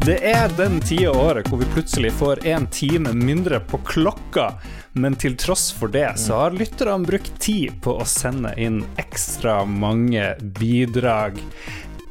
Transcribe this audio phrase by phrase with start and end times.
[0.00, 4.46] Det er den tida av året hvor vi plutselig får en time mindre på klokka.
[4.96, 9.58] Men til tross for det så har lytterne brukt tid på å sende inn ekstra
[9.68, 11.36] mange bidrag.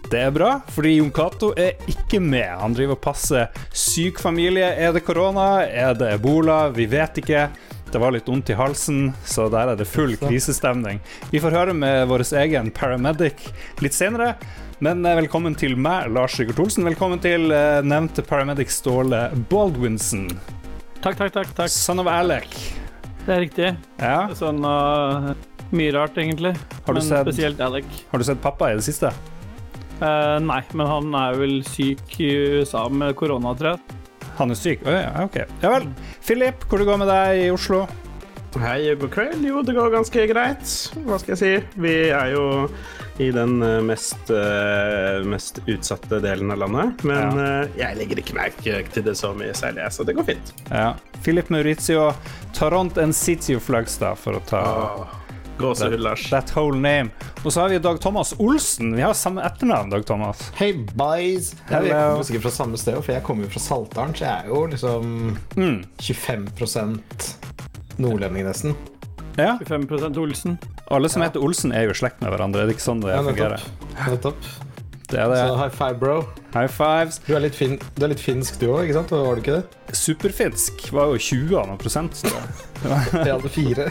[0.06, 2.54] Det er bra, fordi Jon Cato er ikke med.
[2.62, 4.70] Han driver og passer syk familie.
[4.70, 5.66] Er det korona?
[5.66, 6.62] Er det ebola?
[6.70, 7.48] Vi vet ikke.
[7.90, 11.02] Det var litt vondt i halsen, så der er det full krisestemning.
[11.34, 13.50] Vi får høre med vår egen paramedic
[13.82, 14.36] litt senere.
[14.80, 16.86] Men eh, velkommen til meg, Lars Sigurd Olsen.
[16.88, 20.30] Velkommen til eh, nevnte paramedic Ståle Baldwinson.
[21.04, 21.52] Takk, takk, takk.
[21.58, 21.72] takk.
[21.74, 22.56] Son of Alec.
[23.26, 23.72] Det er riktig.
[24.00, 24.22] Ja.
[24.36, 25.34] Sånn uh,
[25.76, 26.54] Mye rart, egentlig.
[26.86, 27.88] Har du men sett- spesielt Alec.
[28.10, 29.12] Har du sett pappa i det siste?
[30.00, 33.98] Uh, nei, men han er vel syk i USA med korona, tror jeg.
[34.40, 34.88] Han er syk?
[34.88, 35.42] Å ja, ok.
[35.60, 35.90] Ja vel.
[36.24, 37.84] Philip, hvor det går med deg i Oslo?
[38.56, 39.44] Hei, god kveld.
[39.46, 40.72] Jo, det går ganske greit.
[41.06, 41.82] Hva skal jeg si?
[41.84, 42.46] Vi er jo
[43.20, 47.04] i den eh, mest, eh, mest utsatte delen av landet.
[47.04, 47.54] Men ja.
[47.78, 50.54] jeg legger ikke merke til det så mye særlig, så det går fint.
[50.72, 50.94] Ja.
[51.26, 52.14] Philip Maurizio
[52.56, 54.62] Toronto and Sitio Flagstad, for å ta
[55.60, 56.30] Gåsehud, Lars.
[56.32, 57.12] that whole name.
[57.44, 58.94] Og så har vi Dag Thomas Olsen.
[58.96, 60.46] Vi har samme etternavn, Dag Thomas.
[60.56, 61.52] Hei, boys!
[61.68, 61.92] Jeg Hello.
[61.98, 64.48] er jo sikkert fra samme sted, for jeg kommer jo fra Saltdalen, så jeg er
[64.54, 65.82] jo liksom Mm.
[66.00, 67.36] 25%
[68.00, 68.76] nordlending, nesten.
[69.40, 69.58] Ja.
[69.66, 70.58] 25 Olsen.
[70.92, 72.64] Alle som heter Olsen, er jo i slekt med hverandre.
[72.64, 73.64] Er det ikke sånn det Ja, fungerer?
[74.08, 74.50] nettopp.
[75.10, 76.18] Det er Så high five, bro.
[76.54, 77.18] High fives.
[77.26, 79.10] Du er litt, fin du er litt finsk, du òg, ikke sant?
[79.10, 79.96] Var du ikke det?
[79.98, 82.14] Superfinsk var jo 20 av noen prosent.
[82.20, 82.30] Så.
[82.84, 83.90] Jeg hadde fire.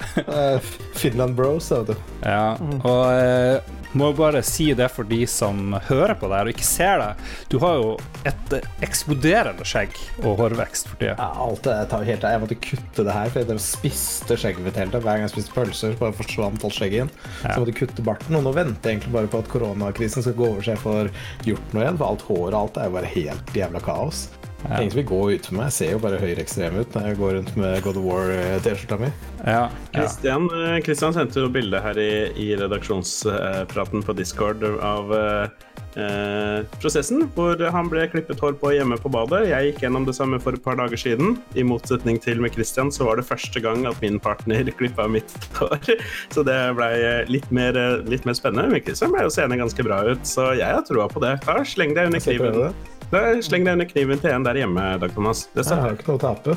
[0.98, 1.94] Finland bros, vet du.
[2.24, 3.60] Ja, og eh,
[3.92, 7.24] må bare si det for de som hører på det her og ikke ser deg.
[7.50, 7.92] Du har jo
[8.28, 8.54] et
[8.86, 11.16] eksploderende skjegg og hårvekst for tida.
[11.18, 12.34] Ja, alt det tar helt av.
[12.36, 15.04] Jeg måtte kutte det her, for jeg spiste skjegget mitt hele tiden.
[15.06, 17.14] Hver gang jeg spiste pølser, bare forsvant alt skjegget igjen.
[17.14, 18.38] Så måtte jeg måtte kutte barten.
[18.38, 21.14] Og nå venter jeg egentlig bare på at koronakrisen skal gå over, så jeg får
[21.48, 22.00] gjort noe igjen.
[22.00, 24.28] For alt hår og alt er jo bare helt jævla kaos.
[24.68, 24.80] Ja.
[24.80, 25.70] Ingen som vil gå ut for meg.
[25.70, 29.10] Jeg ser jo bare høyreekstrem ut når jeg går rundt med God of War-T-skjorta mi.
[29.40, 30.04] Ja, ja.
[30.04, 37.24] Christian, eh, sendte jo bilde her i, i redaksjonspraten på Discord av eh, eh, prosessen,
[37.34, 39.46] hvor han ble klippet hår på hjemme på badet.
[39.50, 41.38] Jeg gikk gjennom det samme for et par dager siden.
[41.58, 45.34] I motsetning til med Kristian så var det første gang at min partner klippa mitt
[45.58, 45.96] hår.
[46.34, 46.92] Så det ble
[47.32, 48.70] litt mer, eh, litt mer spennende.
[48.74, 51.38] Men Kristian ble jo seende ganske bra ut, så jeg har troa på det.
[51.46, 52.98] Ta, sleng deg under kniven.
[53.10, 55.48] Da, sleng deg under kniven til en der hjemme, Dag Thomas.
[55.50, 56.54] Det Jeg har ikke noe å tape.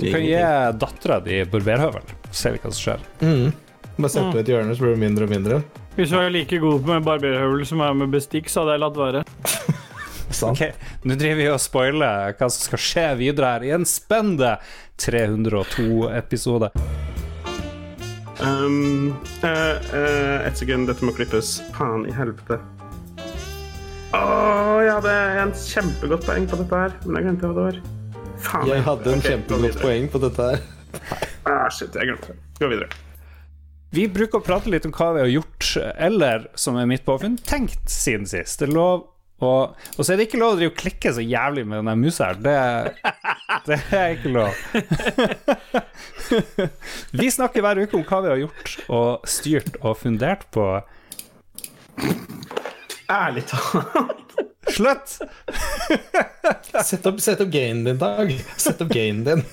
[0.00, 0.40] Du kan gi
[0.82, 2.02] dattera di barberhøvel,
[2.32, 3.04] vi hva som skjer.
[3.22, 3.52] Mm.
[3.94, 5.60] Bare sett på et hjørne, så blir det mindre og mindre.
[5.94, 8.82] Hvis du er like god med barberhøvel som jeg er med bestikk, så hadde jeg
[8.82, 9.22] latt være.
[10.40, 10.58] Sant?
[10.58, 14.56] Ok, Nå driver vi og spoiler hva som skal skje videre her i en spennende
[14.98, 16.72] 302-episode.
[18.42, 19.12] Um,
[19.44, 21.60] uh, uh, et sekund, dette må klippes.
[21.76, 22.58] Faen i helvete.
[24.12, 27.78] Åh, jeg hadde en kjempegodt poeng på dette her, men jeg glemte hva det var.
[28.42, 28.66] Faen.
[28.68, 30.66] Jeg hadde en okay, kjempegodt poeng på dette her.
[31.48, 32.42] Ah, shit, jeg glemte det.
[32.60, 32.90] Gå videre.
[33.92, 37.38] Vi bruker å prate litt om hva vi har gjort, eller som er mitt påfunn,
[37.48, 38.60] tenkt siden sist.
[38.60, 39.08] Det er lov
[39.42, 39.52] å
[39.96, 41.98] Og så er det ikke lov å drive og klikke så jævlig med den der
[41.98, 42.38] musa her.
[42.44, 42.54] Det,
[43.66, 44.52] det er ikke lov.
[47.20, 50.68] Vi snakker hver uke om hva vi har gjort og styrt og fundert på.
[53.12, 54.36] Ærlig talt.
[54.72, 55.18] Slutt!
[56.84, 58.32] Sett opp, sett opp gainen din, Dag.
[58.56, 59.44] Sett opp gainen din.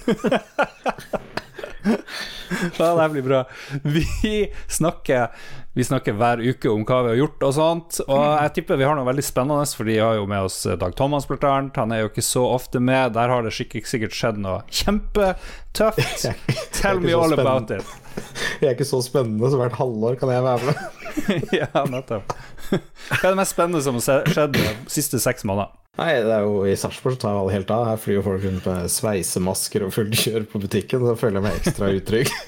[2.78, 3.44] Ja, det her blir bra.
[3.84, 5.28] Vi snakker,
[5.74, 8.00] vi snakker hver uke om hva vi har gjort og sånt.
[8.08, 10.96] Og jeg tipper vi har noe veldig spennende, for vi har jo med oss Dag
[10.98, 11.80] Thomas, blant annet.
[11.82, 13.14] Han er jo ikke så ofte med.
[13.18, 16.30] Der har det sikkert, skjedd noe kjempetøft.
[16.80, 17.86] Tell me all about it.
[18.62, 20.86] Jeg er ikke så spennende, så hvert halvår kan jeg være med.
[21.62, 22.34] ja, nettopp.
[22.70, 25.72] Hva er det mest spennende som har skjedd de siste seks måneder?
[26.00, 27.88] Nei, det er jo I Sarpsborg tar alle helt av.
[27.90, 31.04] Her flyr jo folk rundt med sveisemasker og fullt kjør på butikken.
[31.04, 32.32] Så føler jeg meg ekstra utrygg.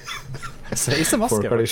[0.72, 1.48] Folk Sveisemaske?
[1.52, 1.66] har de,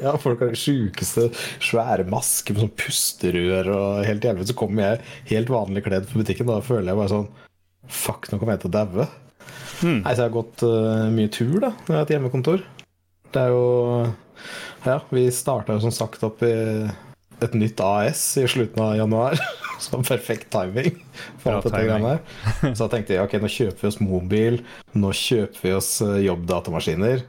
[0.00, 1.26] ja, folk har de sjukeste
[1.60, 4.46] svære masker med sånn pusterør og helt jævlig.
[4.48, 5.02] Så kommer jeg
[5.34, 7.28] helt vanlig kledd på butikken, og da føler jeg bare sånn
[7.92, 9.04] Fuck, nå kommer jeg til å daue.
[9.82, 10.00] Hmm.
[10.00, 12.64] Nei, så jeg har gått uh, mye tur, da, når jeg har hatt hjemmekontor.
[13.34, 14.14] Det er jo
[14.86, 16.52] Ja, vi starta jo som sagt opp i
[17.42, 19.36] et nytt AS i slutten av januar.
[19.82, 20.96] Så perfekt timing
[21.38, 22.72] for alt dette greiene her.
[22.74, 24.56] Så da tenkte jeg ok, nå kjøper vi oss mobil,
[24.98, 27.22] nå kjøper vi oss eh, jobbdatamaskiner.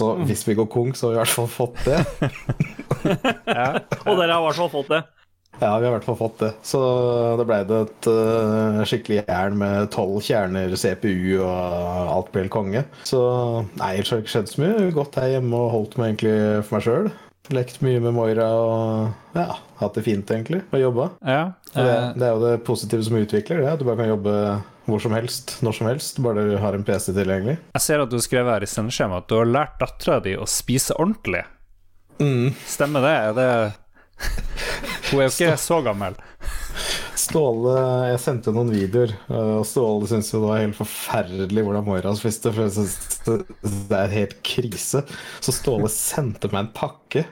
[0.00, 0.24] Så Mm.
[0.26, 2.00] hvis vi går konk, så har vi i hvert fall fått det.
[3.46, 3.66] Ja.
[4.06, 5.00] Og dere har i hvert fall fått det.
[5.62, 6.50] Ja, vi har i hvert fall fått det.
[6.66, 6.80] Så
[7.38, 11.52] da ble det et uh, skikkelig jern med tolv kjerner, CPU og
[12.16, 12.82] alt ble helt konge.
[13.06, 13.20] Så
[13.78, 14.88] nei, det har ikke skjedd så mye.
[14.96, 17.12] Gått her hjemme og holdt meg egentlig for meg sjøl.
[17.52, 21.08] Lekt mye med Moira og ja, hatt det fint, egentlig, og jobba.
[21.26, 21.40] Ja.
[21.74, 21.78] eh.
[21.78, 23.72] det, det er jo det positive som utvikler, det.
[23.72, 24.36] At du bare kan jobbe
[24.86, 27.58] hvor som helst, når som helst, bare du har en PC tilgjengelig.
[27.76, 30.48] jeg ser at du skrev her i sendeskjemaet at du har lært dattera di å
[30.50, 31.44] spise ordentlig.
[32.18, 32.50] Mm.
[32.66, 33.14] Stemmer det?
[33.14, 33.48] Er det
[35.12, 36.16] Hun er jo ikke så gammel.
[37.22, 37.74] Ståle
[38.08, 42.52] Jeg sendte noen videoer, og Ståle syntes jo det var helt forferdelig hvordan Moira spiste.
[42.54, 45.04] For jeg synes det er helt krise.
[45.44, 47.26] Så Ståle sendte meg en pakke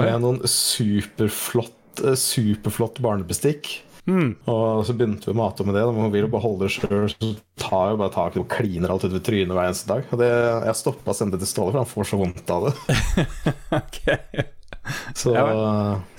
[0.00, 3.72] med noen superflott, eh, superflott barnebestikk.
[4.10, 4.30] Mm.
[4.50, 5.86] Og så begynte vi å mate med det.
[5.86, 7.08] Da, hun vil bare holde det sjøl.
[7.12, 10.08] Så tar jo bare tak i det og kliner alt utover trynet hver eneste dag.
[10.10, 10.30] Og det,
[10.66, 12.74] jeg stoppa å sende det til Ståle, for han får så vondt av det.
[13.80, 14.56] Ok.
[15.20, 15.44] Så Ja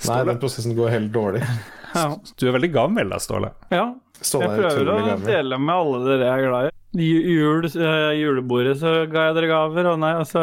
[0.08, 1.42] nei, den prosessen går helt dårlig.
[1.92, 2.06] Ja.
[2.40, 3.50] Du er veldig gammel da, Ståle.
[3.68, 3.82] ja.
[4.24, 5.26] Ståle Jeg er prøver å gammel.
[5.26, 6.70] dele med alle dere jeg er glad i.
[7.04, 9.88] Jul, eh, julebordet så ga jeg dere gaver.
[9.90, 10.40] Og nei, altså,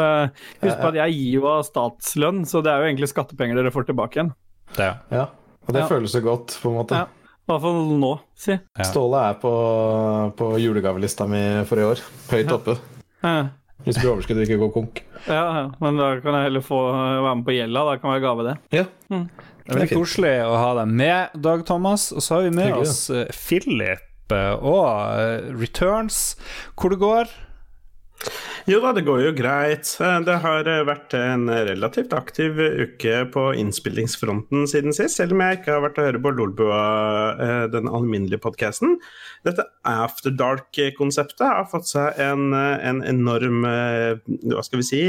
[0.62, 3.72] husk på at jeg gir jo av statslønn, så det er jo egentlig skattepenger dere
[3.74, 4.30] får tilbake igjen.
[4.76, 4.90] Det.
[5.10, 5.24] Ja,
[5.66, 5.88] og det Ja.
[5.90, 7.00] føles jo godt, på en måte.
[7.02, 7.08] Ja.
[7.10, 8.52] I hvert fall nå, si.
[8.54, 8.86] Ja.
[8.86, 9.54] Ståle er på,
[10.38, 12.04] på julegavelista mi for i år.
[12.30, 12.76] Høyt oppe.
[13.24, 13.48] Ja,
[13.84, 15.00] Hvis det blir overskudd og ikke går konk.
[15.26, 15.62] ja, ja.
[15.80, 17.84] Men da kan jeg heller få være med på gjelda.
[17.88, 18.56] Da kan jeg gave det.
[18.76, 18.84] Ja.
[19.08, 19.26] Det er
[19.64, 22.08] Det er veldig koselig å ha deg med, Dag Thomas.
[22.12, 24.84] Og så har vi med Hyggelig, oss eh, Philip eh, og
[25.20, 26.20] eh, Returns.
[26.74, 27.30] Hvor det går?
[28.68, 29.88] Jo da, det går jo greit.
[30.04, 35.42] Eh, Det har eh, vært en relativt aktiv uke på innspillingsfronten siden sist, selv om
[35.44, 36.82] jeg ikke har vært å høre på Lolbua,
[37.40, 38.98] eh, den alminnelige podkasten.
[39.48, 44.20] Dette After Dark-konseptet har fått seg en, eh, en enorm eh,
[44.52, 45.02] Hva skal vi si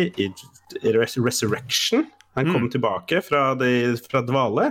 [0.81, 2.07] resurrection.
[2.37, 4.69] Han kom tilbake fra, de, fra dvale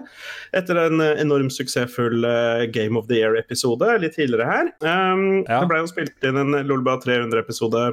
[0.57, 4.73] etter en eh, enormt suksessfull eh, Game of the Year-episode litt tidligere her.
[4.81, 5.61] Um, Ja.
[5.61, 7.91] Det ble jo spilt inn en Lolba 300-episode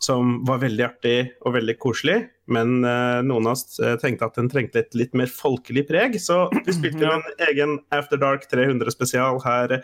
[0.00, 4.48] som var veldig artig og veldig koselig, men uh, noen av oss tenkte at den
[4.50, 9.42] trengte et litt mer folkelig preg, så vi spilte inn en egen After Dark 300-spesial
[9.44, 9.80] her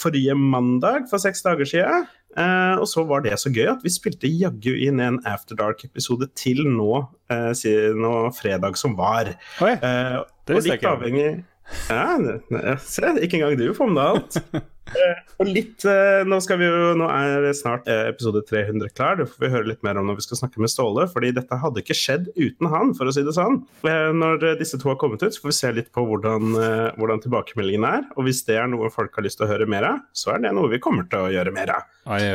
[0.00, 2.06] forrige mandag for seks dager siden.
[2.36, 6.28] Eh, og så var det så gøy at vi spilte jaggu inn en After Dark-episode
[6.38, 9.34] til nå, uh, siden nå fredag som var.
[9.62, 10.94] Oi, Eh, Det visste jeg ikke.
[10.98, 11.44] avhengig
[11.88, 14.64] ja, se, ikke engang du får med deg alt.
[14.92, 19.16] Eh, og litt, eh, nå, skal vi jo, nå er snart eh, episode 300 klar,
[19.18, 21.06] det får vi høre litt mer om når vi skal snakke med Ståle.
[21.10, 23.62] fordi dette hadde ikke skjedd uten han, for å si det sånn.
[23.84, 26.54] Når disse to har kommet ut, så får vi se litt på hvordan,
[26.98, 28.04] hvordan tilbakemeldingen er.
[28.18, 30.44] Og hvis det er noe folk har lyst til å høre mer av, så er
[30.44, 31.88] det noe vi kommer til å gjøre mer av.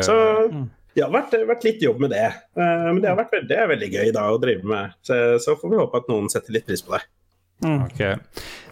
[0.05, 0.17] Så
[0.95, 2.27] det har vært, vært litt jobb med det.
[2.57, 4.97] Men det har vært det er veldig gøy da å drive med.
[5.05, 7.03] Så, så får vi håpe at noen setter litt pris på det.
[7.59, 8.01] Ok.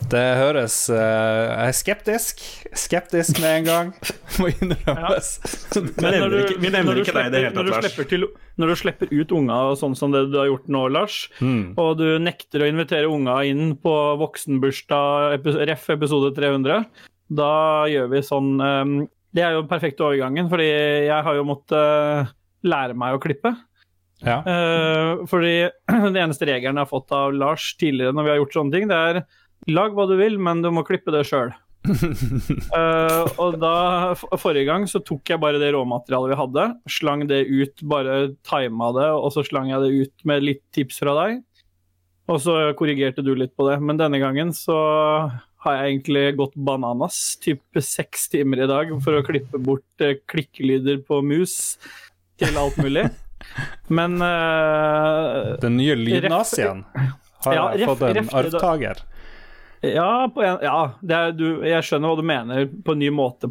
[0.07, 2.43] Det høres uh, Jeg er skeptisk.
[2.77, 3.87] Skeptisk med en gang,
[4.39, 5.29] må innrømmes.
[5.73, 7.97] Vi nevner ikke- vi nevner ikke deg i det hele tatt, Lars.
[8.11, 8.27] til,
[8.61, 11.73] Når du slipper ut unga sånn som det du har gjort nå, Lars, Mm.
[11.77, 15.89] og du nekter å invitere unga inn på voksenbursdag, ref.
[15.89, 16.85] episode 300,
[17.33, 17.51] da
[17.91, 18.93] gjør vi sånn um,
[19.35, 20.69] Det er jo den perfekte overgangen, fordi
[21.09, 22.29] jeg har jo måttet uh,
[22.63, 23.51] lære meg å klippe.
[24.23, 24.39] Ja.
[24.47, 25.67] Uh, fordi
[26.07, 28.87] den eneste regelen jeg har fått av Lars tidligere når vi har gjort sånne ting,
[28.89, 29.19] det er
[29.71, 31.53] lag hva du vil, men du må klippe det sjøl.
[33.41, 33.75] og da,
[34.39, 38.17] forrige gang så tok jeg bare det råmaterialet vi hadde, slang det ut, bare
[38.47, 41.43] tima det, og så slang jeg det ut med litt tips fra deg.
[42.27, 43.77] Og så korrigerte du litt på det.
[43.79, 44.75] Men denne gangen så
[45.63, 50.19] har jeg egentlig gått bananas, type seks timer i dag, for å klippe bort eh,
[50.29, 51.77] klikkelyder på mus
[52.39, 53.07] til alt mulig.
[53.97, 56.83] Men uh, Den nye lydnazien
[57.45, 59.05] har Ja, fått en arvtaker.
[59.81, 63.11] Ja, på en, ja det er, du, jeg skjønner hva du mener på en ny
[63.13, 63.49] måte,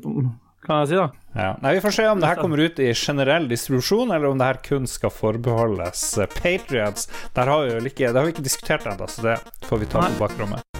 [0.67, 0.99] kan jeg si.
[0.99, 1.09] da.
[1.37, 1.51] Ja.
[1.63, 4.49] Nei, Vi får se om det her kommer ut i generell distribusjon, eller om det
[4.49, 7.11] her kun skal forbeholdes uh, Patriots.
[7.37, 9.93] Der har vi jo ikke, det har vi ikke diskutert ennå, så det får vi
[9.93, 10.76] ta på bakrommet.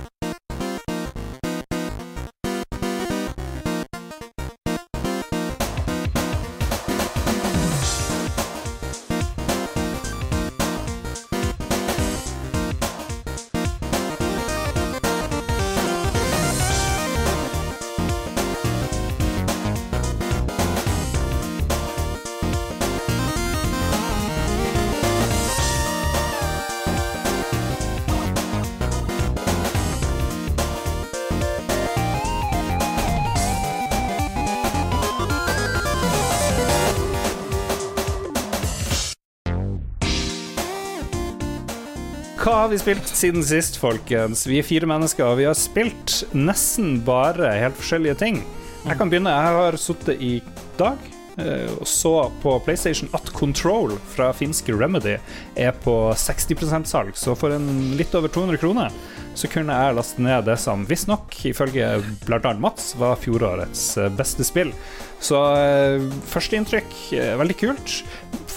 [42.67, 44.41] Har vi spilt siden sist, folkens?
[44.49, 48.41] Vi er fire mennesker, og vi har spilt nesten bare helt forskjellige ting.
[48.83, 49.31] Jeg kan begynne.
[49.31, 50.33] Jeg har sittet i
[50.75, 50.99] dag
[51.39, 52.11] eh, og så
[52.43, 55.15] på PlayStation at Control fra finske Remedy
[55.55, 58.99] er på 60% salg, så for en litt over 200 kroner
[59.39, 61.95] så kunne jeg laste ned det som visstnok, ifølge
[62.27, 62.57] bl.a.
[62.59, 64.75] Mats, var fjorårets eh, beste spill.
[65.23, 68.01] Så eh, førsteinntrykk veldig kult.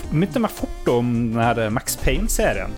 [0.10, 2.74] Minte meg fort om denne Max Payne-serien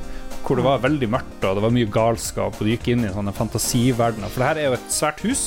[0.52, 3.12] hvor det var veldig mørkt og det var mye galskap, og du gikk inn i
[3.14, 4.28] sånne fantasiverdener.
[4.28, 5.44] For det her er jo et svært hus.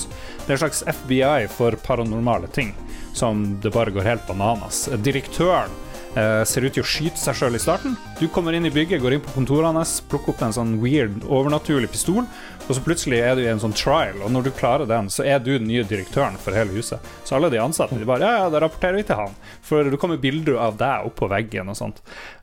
[0.46, 2.72] Det er en slags FBI for paranormale ting,
[3.12, 4.86] som det bare går helt bananas.
[5.04, 5.76] Direktøren
[6.16, 7.98] eh, ser ut til å skyte seg sjøl i starten.
[8.16, 11.20] Du kommer inn i bygget, går inn på kontorene hans, plukker opp en sånn weird,
[11.28, 12.24] overnaturlig pistol,
[12.64, 15.26] og så plutselig er du i en sånn trial, og når du klarer den, så
[15.28, 17.12] er du den nye direktøren for hele huset.
[17.28, 19.36] Så alle de ansatte de bare Ja, ja, da rapporterer vi til han.
[19.64, 22.00] For det kommer bilder av deg oppå veggen og sånt.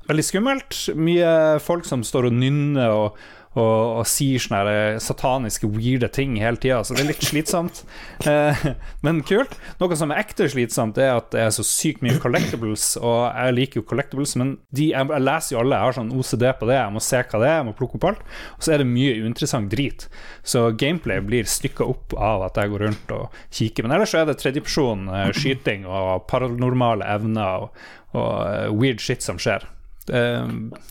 [0.09, 0.81] Veldig skummelt.
[0.97, 3.19] Mye folk som står og nynner og,
[3.51, 7.83] og, og sier sånne her sataniske, weirde ting hele tida, så det er litt slitsomt.
[8.21, 8.59] Eh,
[9.01, 9.55] men kult.
[9.79, 13.55] Noe som er ekte slitsomt, er at det er så sykt mye collectibles, og jeg
[13.57, 16.69] liker jo collectibles, men de, jeg, jeg leser jo alle, jeg har sånn OCD på
[16.69, 18.21] det, jeg må se hva det er, jeg må plukke opp alt,
[18.59, 20.05] og så er det mye uinteressant drit.
[20.45, 23.87] Så gameplay blir stykka opp av at jeg går rundt og kikker.
[23.87, 29.01] Men ellers så er det tredjeperson eh, skyting og paranormale evner og, og eh, weird
[29.01, 29.65] shit som skjer.
[30.09, 30.47] Eh,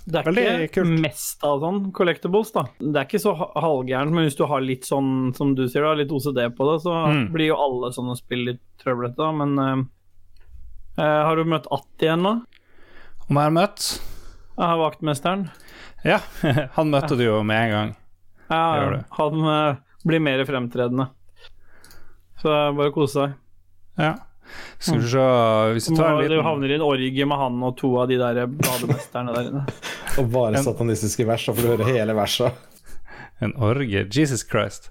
[0.07, 1.01] Det er Veldig ikke kult.
[1.03, 2.63] mest av sånn collectibles, da.
[2.79, 5.83] Det er ikke så ha- halvgærent, men hvis du har litt sånn, som du sier,
[5.83, 7.33] da, litt OCD på det, så Mm.
[7.33, 9.37] blir jo alle sånne spill litt trøblete.
[9.37, 12.43] Men uh, har du møtt Atti nå?
[13.29, 14.01] Om jeg har møtt
[14.59, 15.51] Jeg har vaktmesteren.
[16.05, 16.19] Ja,
[16.77, 17.97] han møtte du jo med en gang.
[18.51, 19.77] Ja, han uh,
[20.07, 21.09] blir mer fremtredende.
[22.41, 23.35] Så bare kose seg.
[23.99, 24.15] Ja.
[24.81, 25.25] Skal vi se
[25.75, 27.91] Hvis vi Du, tar en liten du havner i en orgie med han og to
[28.01, 29.65] av de der bademesterne der inne.
[30.21, 32.57] Og bare satanistiske vers, så får du høre hele verset.
[33.41, 34.07] En orgie.
[34.11, 34.91] Jesus Christ.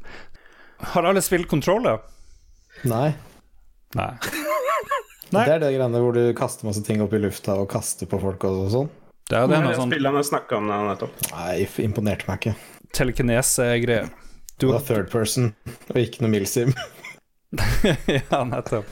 [0.94, 2.00] Har alle spilt Controller?
[2.88, 3.12] Nei.
[3.98, 4.14] Nei.
[5.34, 5.44] Nei.
[5.46, 8.18] Det er det greiene hvor du kaster masse ting opp i lufta og kaster på
[8.22, 8.88] folk og sånn.
[9.30, 11.20] Det er, det Det noe sånn spillet han snakka om det nettopp.
[11.36, 11.52] Nei,
[11.86, 12.56] imponerte meg ikke.
[12.98, 14.08] telekinese-greier.
[14.60, 15.52] Det var third person,
[15.92, 16.74] og ikke noe Milsim.
[18.32, 18.88] ja, nettopp.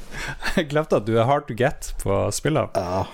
[0.56, 2.72] Jeg glemte at du er hard to get på spillene.
[2.76, 3.06] Ja.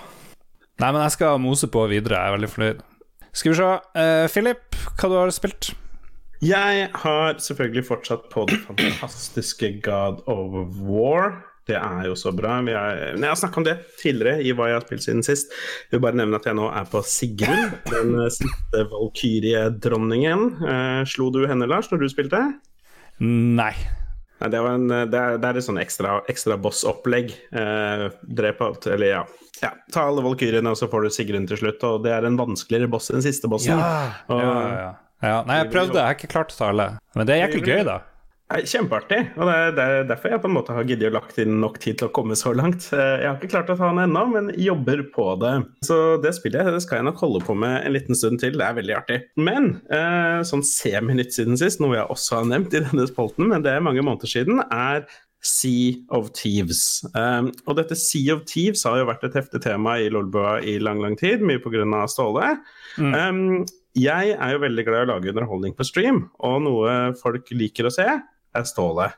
[0.80, 2.18] Nei, men jeg skal mose på videre.
[2.18, 2.84] Jeg er veldig fornøyd.
[3.34, 3.70] Skal vi se.
[3.98, 5.72] Uh, Philip, hva du har spilt?
[6.44, 11.38] Jeg har selvfølgelig fortsatt på det fantastiske God of War.
[11.64, 12.58] Det er jo så bra.
[12.60, 15.54] Vi er, jeg har snakka om det tidligere i hva jeg har spilt siden sist.
[15.88, 20.46] Jeg vil bare nevne at jeg nå er på Sigrun, den eh, siste valkyrie-dronningen.
[20.60, 22.42] Eh, slo du henne, Lars, når du spilte?
[23.24, 23.72] Nei.
[24.42, 27.30] Det, var en, det, er, det er et sånn ekstra, ekstra boss-opplegg.
[27.54, 28.06] Eh,
[28.40, 29.20] drep alt, eller ja.
[29.62, 29.70] ja.
[29.94, 31.84] Ta alle valkyrjene, og så får du Sigrun til slutt.
[31.88, 33.78] Og det er en vanskeligere boss enn siste bossen.
[33.78, 34.90] Ja, Og- ja, ja.
[35.28, 35.36] ja.
[35.48, 35.96] Nei, jeg prøvde.
[36.00, 36.88] Jeg har ikke klart å ta alle.
[37.14, 38.00] Men det er jæklig gøy, da.
[38.54, 39.18] Nei, Kjempeartig.
[39.34, 41.80] og det er, er derfor jeg på en måte har giddet å lagt inn nok
[41.82, 42.86] tid til å komme så langt.
[42.94, 45.54] Eh, Jeg har ikke klart å ta den ennå, men jobber på det.
[45.88, 48.54] Så det spillet det skal jeg nok holde på med en liten stund til.
[48.60, 49.18] Det er veldig artig.
[49.42, 53.64] Men eh, sånn semi-nytt siden sist, noe jeg også har nevnt i denne spolten, men
[53.66, 55.02] det er mange måneder siden, er
[55.44, 57.02] Sea of Thieves.
[57.12, 60.78] Um, og dette Sea of Thieves har jo vært et heftig tema i Lolbua i
[60.80, 61.82] lang, lang tid, mye pga.
[62.08, 62.54] Ståle.
[63.02, 63.64] Um,
[63.98, 67.90] jeg er jo veldig glad i å lage underholdning på stream, og noe folk liker
[67.90, 68.06] å se,
[68.54, 69.10] er Ståle.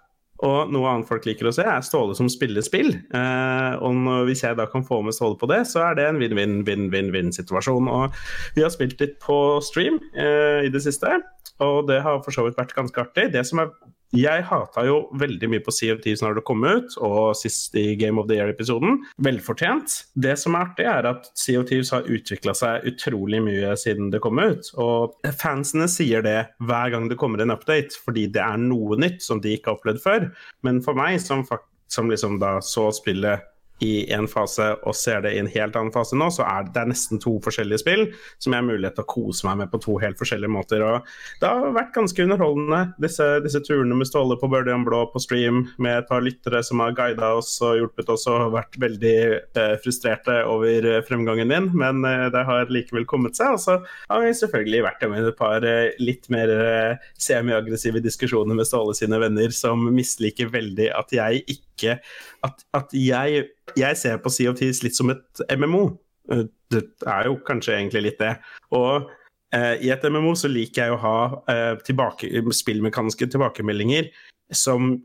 [0.45, 2.91] Og noe annet folk liker å se, er Ståle som spiller spill.
[2.93, 6.21] Eh, og hvis jeg da kan få med Ståle på det, så er det en
[6.21, 7.89] vinn-vinn-vinn-vinn-situasjon.
[7.89, 8.19] Og
[8.57, 11.19] vi har spilt litt på stream eh, i det siste,
[11.65, 13.31] og det har for så vidt vært ganske artig.
[13.33, 13.73] Det som er
[14.19, 17.77] jeg hata jo veldig mye på Sea of Thieves når det kom ut, og sist
[17.79, 19.01] i Game of the Year-episoden.
[19.23, 19.99] Velfortjent.
[20.15, 24.13] Det som er artig, er at Sea of Thieves har utvikla seg utrolig mye siden
[24.15, 24.71] det kom ut.
[24.83, 29.23] Og fansene sier det hver gang det kommer en update, fordi det er noe nytt
[29.25, 30.31] som de ikke har opplevd før.
[30.67, 31.45] Men for meg, som,
[31.93, 33.45] som liksom da så spillet
[33.85, 36.73] i en fase og ser det i en helt annen fase nå, så er det,
[36.77, 38.05] det er nesten to forskjellige spill
[38.43, 40.85] som jeg har mulighet til å kose meg med på to helt forskjellige måter.
[40.85, 41.11] Og
[41.43, 45.67] det har vært ganske underholdende, disse, disse turene med Ståle på Børdian Blå på stream,
[45.83, 49.75] med et par lyttere som har guida oss og hjulpet oss og vært veldig eh,
[49.85, 53.57] frustrerte over eh, fremgangen din, men eh, det har likevel kommet seg.
[53.57, 53.79] Og så
[54.09, 58.97] har vi selvfølgelig vært med et par eh, litt mer eh, semi-aggressive diskusjoner med Ståle
[58.97, 61.99] sine venner, som misliker veldig at jeg ikke
[62.47, 63.43] At, at jeg,
[63.77, 65.85] jeg ser på Sea of Thieves litt som et MMO.
[66.33, 68.33] Eh, Det er jo kanskje egentlig litt det.
[68.75, 69.09] Og
[69.55, 71.19] eh, i et MMO så liker jeg å ha
[71.53, 74.09] eh, tilbake, spillmekaniske tilbakemeldinger
[74.51, 74.97] som,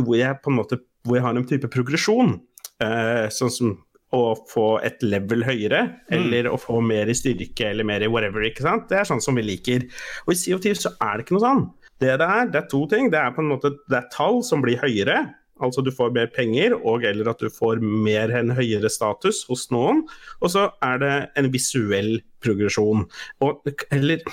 [0.00, 2.40] hvor jeg på en måte hvor jeg har en type progresjon.
[2.82, 3.74] Eh, sånn som
[4.14, 5.80] å få et level høyere,
[6.14, 8.44] eller å få mer i styrke, eller mer i whatever.
[8.46, 8.88] ikke sant?
[8.90, 9.86] Det er sånn som vi liker.
[10.26, 11.64] Og i Sea of Thieves så er det ikke noe sånn.
[12.02, 13.10] Det det er, det er to ting.
[13.10, 16.30] Det er på en måte det er tall som blir høyere, altså du får mer
[16.34, 20.04] penger, og eller at du får mer en høyere status hos noen.
[20.40, 23.06] Og så er det en visuell progresjon.
[23.44, 24.24] Og, eller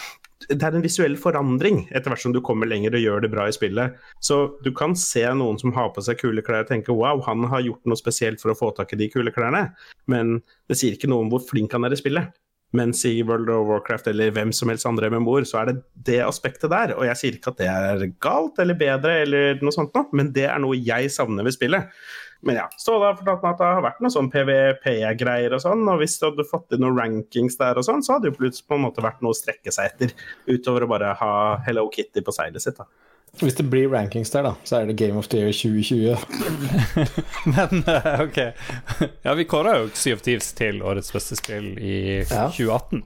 [0.49, 3.47] det er en visuell forandring etter hvert som du kommer lenger og gjør det bra
[3.47, 3.97] i spillet.
[4.23, 7.45] Så du kan se noen som har på seg kule klær og tenke wow, han
[7.51, 9.67] har gjort noe spesielt for å få tak i de kule klærne,
[10.11, 12.33] men det sier ikke noe om hvor flink han er i spillet.
[12.77, 16.21] Mens i World of Warcraft eller hvem som helst andre MMO-er, så er det det
[16.23, 16.93] aspektet der.
[16.95, 20.31] Og jeg sier ikke at det er galt eller bedre eller noe sånt noe, men
[20.35, 21.91] det er noe jeg savner ved spillet.
[22.41, 25.83] Men ja, Ståle har fortalt meg at det har vært noe sånn PVP-greier og sånn,
[25.91, 28.65] og hvis du hadde fått inn noen rankings der og sånn, så hadde det plutselig
[28.71, 30.15] på en måte vært noe å strekke seg etter,
[30.49, 31.33] utover å bare ha
[31.67, 32.79] Hello Kitty på seilet sitt.
[32.79, 32.87] da.
[33.39, 36.17] Hvis det blir rankings der, da, så er det Game of the Year 2020.
[37.55, 38.39] Men eh, ok.
[39.25, 41.95] Ja, vi kåra jo Sea of Thieves til årets beste spill i
[42.27, 42.49] Ja.
[42.51, 43.05] 2018.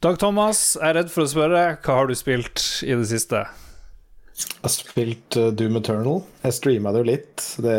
[0.00, 3.42] Dag Thomas, jeg er redd for å spørre, hva har du spilt i det siste?
[4.40, 6.22] Jeg har spilt uh, Doom Eternal.
[6.44, 7.42] Jeg streama det jo litt.
[7.60, 7.74] Det,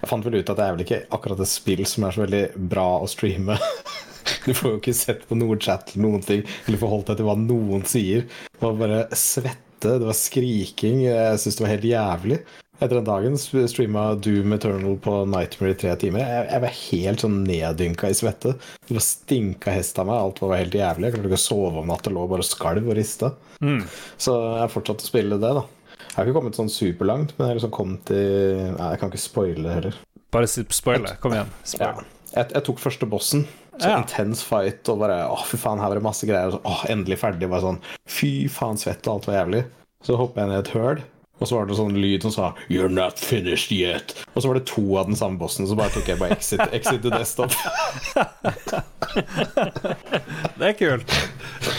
[0.00, 2.24] jeg fant vel ut at det er vel ikke akkurat et spill som er så
[2.24, 3.58] veldig bra å streame.
[4.42, 7.26] Du får jo ikke sett på noen chat eller noen ting, eller forholdt deg til
[7.28, 8.24] hva noen sier.
[8.26, 9.04] Det var bare
[9.86, 11.02] svette, det var skriking.
[11.06, 12.38] Jeg syns det var helt jævlig.
[12.76, 16.20] Etter den dagen streama Doom Eternal på Nightmare i tre timer.
[16.20, 18.52] Jeg, jeg var helt sånn neddynka i svette.
[18.84, 20.18] Det var stinka hest av meg.
[20.20, 21.06] Alt var helt jævlig.
[21.08, 23.32] Jeg klarte ikke å sove om natta, lå bare og skalv og rista.
[24.20, 25.64] Så jeg fortsatte å spille det, da.
[26.02, 29.24] Jeg har ikke kommet sånn superlangt, men jeg liksom kommet til Nei, jeg kan ikke
[29.24, 29.98] spoile det heller.
[30.36, 31.16] Bare spoile.
[31.22, 31.52] Kom igjen.
[31.80, 31.94] Ja.
[32.34, 33.46] Jeg, jeg tok første bossen.
[33.78, 33.98] Så Ja.
[34.00, 36.50] intens fight og bare Å, fy faen, her var det masse greier.
[36.54, 37.48] Så, å, endelig ferdig.
[37.50, 39.64] Bare sånn Fy faen, svett, og alt var jævlig.
[40.04, 41.00] Så hoppa jeg ned et høl,
[41.40, 44.14] og så var det sånn lyd som sa You're not finished yet.
[44.34, 46.60] Og så var det to av den samme bossen, så bare tok jeg bare exit,
[46.78, 47.52] exit to desktop.
[50.56, 51.12] Det er kult.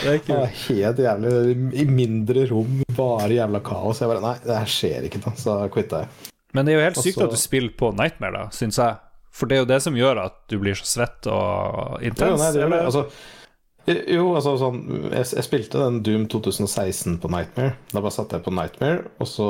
[0.03, 1.31] Det er Det var helt jævlig.
[1.81, 4.01] I mindre rom, bare jævla kaos.
[4.01, 5.33] Jeg bare Nei, det her skjer ikke, da.
[5.39, 6.31] Så quitta jeg.
[6.53, 7.27] Men det er jo helt sykt Også...
[7.27, 8.95] at du spiller på Nightmare, da, syns jeg.
[9.37, 12.41] For det er jo det som gjør at du blir så svett og Jo, intens.
[12.41, 12.85] nei, det gjør det.
[12.89, 13.03] Altså,
[13.87, 14.79] jo, altså sånn
[15.13, 17.77] jeg, jeg spilte den Doom 2016 på Nightmare.
[17.93, 19.47] Da bare satte jeg på Nightmare, og så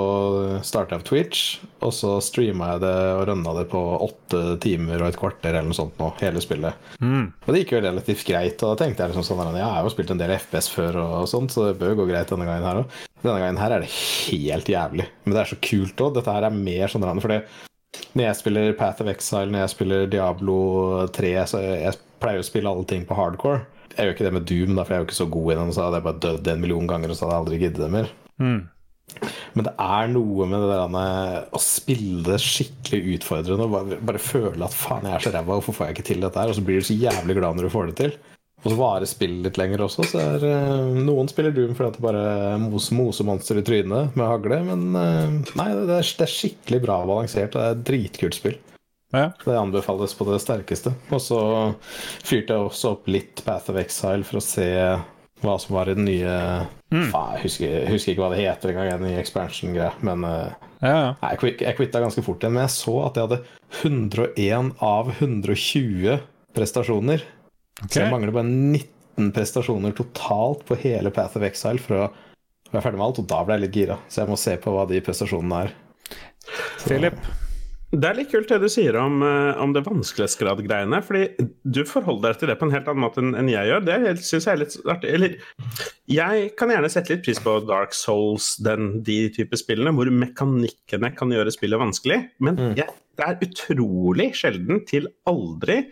[0.67, 1.46] starta jeg på Twitch.
[1.82, 5.71] Og så streama jeg det og rønna det på åtte timer og et kvarter eller
[5.71, 6.78] noe sånt nå, hele spillet.
[7.02, 7.32] Mm.
[7.47, 8.62] Og det gikk jo relativt greit.
[8.62, 11.02] Og da tenkte jeg liksom sånn ja, jeg har jo spilt en del FPS før,
[11.02, 13.00] og, sånt, så det bør jo gå greit denne gangen her òg.
[13.23, 15.10] Denne gangen her er det helt jævlig.
[15.26, 16.13] Men det er så kult òg.
[16.19, 17.41] Dette her er mer sånn For det
[18.13, 20.60] når jeg spiller Path of Exile, når jeg spiller Diablo
[21.15, 23.65] 3, så jeg, pleier å spille alle ting på hardcore.
[23.93, 25.58] Jeg gjør ikke det med Doom, da, for jeg er jo ikke så god i
[25.60, 25.73] den.
[25.73, 27.91] Så hadde jeg bare dødd en million ganger, og så hadde jeg aldri giddet det
[27.93, 28.10] mer.
[28.41, 28.60] Mm.
[29.56, 34.21] Men det er noe med det der å spille det skikkelig utfordrende og bare, bare
[34.21, 36.52] føle at faen, jeg er så ræva, hvorfor får jeg ikke til dette her?
[36.52, 38.17] Og så blir du så jævlig glad når du får det til.
[38.67, 40.03] Og så varer spillet litt lenger også.
[40.12, 44.27] Så er, eh, noen spiller Doom fordi at det bare moser mosemonster i trynet med
[44.27, 47.56] hagle, men eh, nei, det er, det er skikkelig bra balansert.
[47.56, 48.58] Det er et dritkult spill.
[49.15, 49.30] Ja.
[49.39, 50.91] Det anbefales på det sterkeste.
[51.15, 51.39] Og så
[52.27, 54.67] fyrte jeg også opp litt Path of Exile for å se
[55.45, 56.34] hva som var i den nye
[56.88, 59.93] Faen, jeg, husker, husker ikke hva det heter engang, en ny expansion-greie.
[60.08, 61.10] Men eh, Ja, ja.
[61.21, 62.56] nei, jeg, quit, jeg quitta ganske fort igjen.
[62.58, 63.39] Men jeg så at jeg hadde
[63.88, 66.19] 101 av 120
[66.58, 67.23] prestasjoner.
[67.83, 67.91] Ok.
[67.93, 72.05] Så jeg mangler bare 19 prestasjoner totalt på hele Path of Exile for å
[72.71, 73.19] være ferdig med alt.
[73.23, 75.75] Og da ble jeg litt gira, så jeg må se på hva de prestasjonene er.
[76.85, 77.19] Philip.
[77.87, 80.97] Det er litt kult det du sier om, eh, om det vanskelighetsgrad-greiene.
[81.07, 83.85] Fordi du forholder deg til det på en helt annen måte enn enn jeg gjør.
[83.87, 85.13] Det syns jeg er litt artig.
[85.15, 85.37] Eller
[86.11, 91.13] jeg kan gjerne sette litt pris på Dark Souls, den, de type spillene, hvor mekanikkene
[91.15, 92.19] kan gjøre spillet vanskelig.
[92.43, 95.85] Men jeg, det er utrolig sjelden til aldri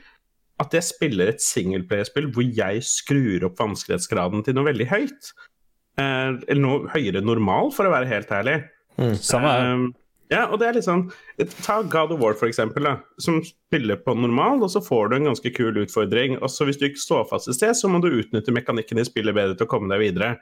[0.63, 5.33] at jeg spiller et singleplayerspill hvor jeg skrur opp vanskelighetsgraden til noe veldig høyt.
[5.99, 8.57] Eh, eller noe høyere enn normal, for å være helt ærlig.
[9.19, 9.71] Samme her.
[9.75, 9.87] Um,
[10.31, 11.03] ja, og det er litt sånn
[11.61, 15.17] Ta God of War, for eksempel, da, som spiller på normal, og så får du
[15.19, 16.39] en ganske kul utfordring.
[16.41, 19.05] Og så hvis du ikke står fast et sted, så må du utnytte mekanikken i
[19.07, 20.35] spillet bedre til å komme deg videre.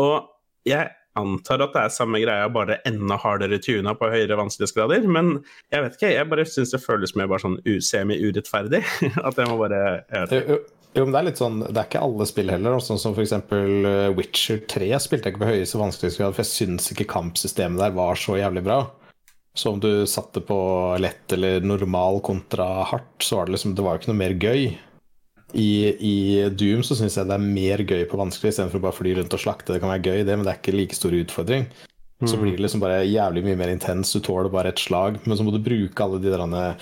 [0.00, 0.26] Og
[0.68, 5.06] jeg antar at det er samme greia, bare enda hardere tuna på høyere vanskelighetsgrader.
[5.10, 5.38] Men
[5.72, 8.82] jeg vet ikke, jeg bare syns det føles mer bare sånn semi-urettferdig.
[9.26, 10.44] At jeg må bare jeg.
[10.46, 12.78] Jo, jo, men det er litt sånn Det er ikke alle spill heller.
[12.82, 16.90] Sånn som eksempel eh, Witcher 3 spilte jeg ikke på høyeste vanskelighetsgrad, for jeg syns
[16.94, 18.82] ikke kampsystemet der var så jævlig bra.
[19.54, 20.56] Så om du satte på
[21.02, 24.36] lett eller normal kontra hardt, så var det liksom Det var jo ikke noe mer
[24.38, 24.64] gøy.
[25.58, 25.70] I,
[26.06, 26.14] i
[26.54, 29.36] Doom så syns jeg det er mer gøy på vanskelig, istedenfor å bare fly rundt
[29.36, 29.74] og slakte.
[29.74, 31.66] Det kan være gøy, det, men det er ikke like stor utfordring.
[32.28, 34.12] Så blir det liksom bare jævlig mye mer intens.
[34.12, 36.74] Du tåler bare et slag, men så må du bruke alle de der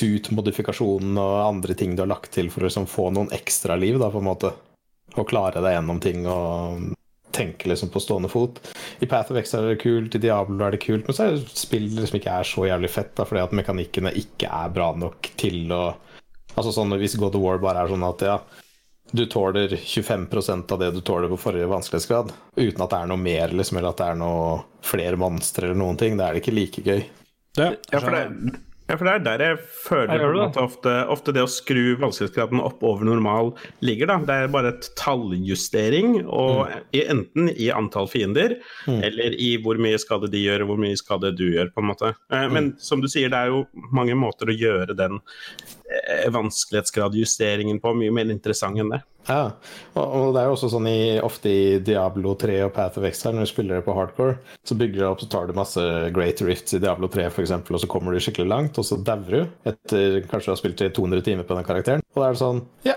[0.00, 4.00] suit-modifikasjonene og andre ting du har lagt til for å liksom få noen ekstra liv,
[4.02, 4.50] da, på en måte.
[5.18, 6.90] Og klare deg gjennom ting og
[7.34, 8.58] tenke liksom på stående fot.
[9.02, 11.36] I Path of X er det kult, i Diablo er det kult, men så er
[11.36, 14.90] det spill liksom ikke er så jævlig fett, da, fordi at mekanikkene ikke er bra
[14.98, 15.84] nok til å
[16.56, 18.38] Altså sånn Hvis God of War bare er sånn at ja,
[19.10, 23.22] du tåler 25% av det du tåler på forrige vanskelighetsgrad, uten at det er noe
[23.22, 26.44] mer, liksom, eller at det er noe flere monstre eller noen ting, da er det
[26.44, 27.00] ikke like gøy.
[27.58, 28.60] Ja, Ja, for det,
[28.90, 31.94] ja, for det er der jeg føler jeg en måte ofte, ofte det å skru
[32.02, 33.52] vanskelighetsgraden opp over normal
[33.86, 34.10] ligger.
[34.10, 34.16] da.
[34.26, 38.56] Det er bare et talljustering, og i, enten i antall fiender
[38.90, 41.90] eller i hvor mye skade de gjør, og hvor mye skade du gjør, på en
[41.92, 42.12] måte.
[42.34, 47.80] Eh, Men som du sier, det er jo mange måter å gjøre den eh, vanskelighetsgradjusteringen
[47.80, 49.04] på mye mer interessant enn det.
[49.28, 49.52] Ja,
[49.94, 53.06] og, og det er jo også sånn i, ofte i Diablo 3 og Path of
[53.06, 55.84] Exile, når du spiller det på hardcore, så bygger du opp, så tar du masse
[56.16, 58.98] Great Rifts i Diablo 3 for eksempel, og så kommer du skikkelig langt, og så
[59.06, 62.06] dauer du etter kanskje du har spilt i 200 timer på den karakteren.
[62.14, 62.96] Og da er det sånn Ja,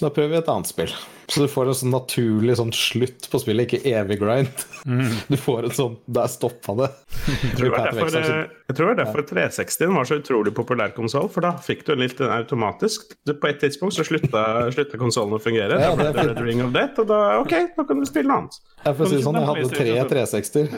[0.00, 0.92] da prøver vi et annet spill.
[1.26, 4.66] Så du får en sånn naturlig sånn slutt på spillet, ikke evig grind.
[5.32, 6.88] Du får en sånn Der stoppa det.
[7.26, 10.52] Jeg tror det var derfor, eh, jeg tror det var derfor 360 var så utrolig
[10.54, 13.16] populær konsoll, for da fikk du litt den automatisk.
[13.26, 14.44] På et tidspunkt så slutta,
[14.76, 15.80] slutta konsollen å fungere.
[15.82, 16.42] Ja, ble det fint.
[16.46, 18.60] Ring of Death, og da OK, nå kan du spille noe annet.
[18.84, 20.70] Jeg får si sånn, jeg hadde tre 360-er.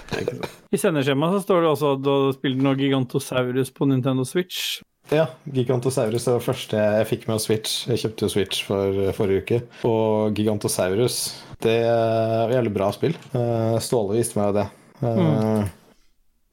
[0.74, 4.78] I sendeskjemaet så står det også at du har spilt noe Gigantosaurus på Nintendo Switch.
[5.12, 7.84] Ja, Gigantosaurus er det første jeg fikk med å Switch.
[7.90, 9.58] Jeg kjøpte jo Switch for forrige uke.
[9.88, 11.18] Og Gigantosaurus,
[11.64, 13.16] det er et jævlig bra spill.
[13.36, 14.64] Eh, Ståle viste meg det.
[15.04, 15.68] Mm.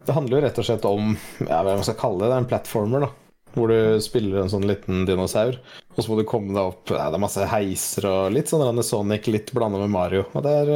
[0.03, 1.13] Det handler jo rett og slett om
[1.45, 3.11] ja, hva man skal kalle det, det er en platformer, da.
[3.55, 5.57] Hvor du spiller en sånn liten dinosaur,
[5.91, 8.79] og så må du komme deg opp ja, Det er masse heiser og litt sånn
[8.87, 10.23] Sonic, litt blanda med Mario.
[10.31, 10.71] Og det er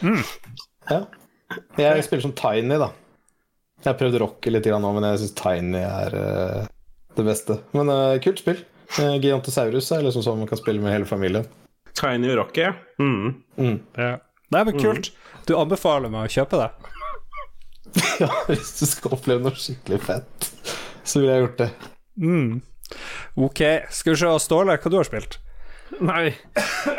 [0.00, 0.22] mm.
[0.88, 1.02] Ja.
[1.80, 2.90] Jeg spiller som Tiny, da.
[3.78, 6.66] Jeg har prøvd Rocky litt nå, men jeg syns Tiny er eh,
[7.18, 7.58] det beste.
[7.76, 8.62] Men uh, kult spill.
[8.96, 11.48] Uh, Giantosaurus er liksom sånn man kan spille med hele familien.
[11.98, 12.68] Tiny Rocky.
[13.02, 13.34] Mm.
[13.58, 13.76] Mm.
[13.98, 14.14] Ja.
[14.54, 15.10] Nei, men kult.
[15.48, 16.70] Du anbefaler meg å kjøpe det?
[18.20, 20.48] Ja, hvis du skal oppleve noe skikkelig fett,
[21.08, 21.68] så ville jeg gjort det.
[22.20, 22.50] Mm.
[23.46, 23.62] Ok.
[23.94, 25.38] Skal vi se, Ståle, hva du har spilt?
[26.04, 26.30] Nei,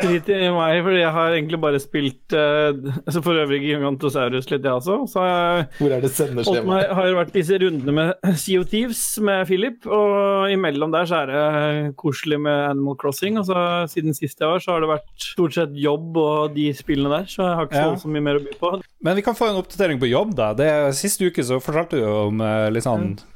[0.02, 2.74] drit i meg, for jeg har egentlig bare spilt uh,
[3.06, 4.96] altså For øvrig Gigantosaurus litt, jeg også.
[5.10, 6.68] Så jeg Hvor er det sendeskjemaet?
[6.68, 8.12] meg, har vært disse rundene med
[8.60, 13.38] of Thieves med Philip, og imellom der så er det koselig med Animal Crossing.
[13.40, 16.68] Og så siden sist jeg var, så har det vært stort sett jobb og de
[16.76, 17.90] spillene der, så jeg har ikke Ja.
[17.94, 18.72] så, så mye mer å by på.
[19.06, 20.52] Men vi kan få en oppdatering på jobb, da.
[20.56, 23.26] Det, Siste uke så fortalte du om uh, litt sånn eh,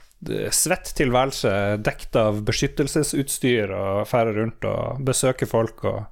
[0.55, 1.53] svett tilværelse
[1.85, 6.03] dekt av beskyttelsesutstyr og fære rundt og besøke folk og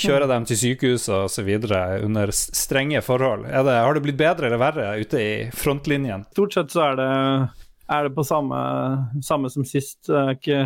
[0.00, 3.46] kjøre dem til sykehus og så videre under strenge forhold.
[3.48, 6.26] Er det, har det blitt bedre eller verre ute i frontlinjen?
[6.32, 7.12] Stort sett så er det,
[7.96, 8.60] er det på samme,
[9.26, 10.02] samme som sist.
[10.08, 10.60] Det er ikke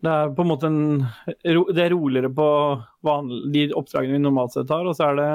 [0.00, 1.04] det er på en måte en
[1.44, 2.48] Det er roligere på
[3.04, 5.28] vanlig, de oppdragene vi normalt sett har, og så er det,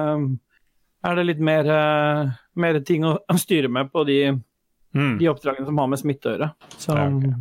[1.06, 1.70] er det litt mer,
[2.58, 4.20] mer ting å styre med på de,
[4.96, 5.18] Mm.
[5.20, 6.50] de oppdragene som har med smitte å gjøre.
[6.80, 7.36] Så Ja, okay.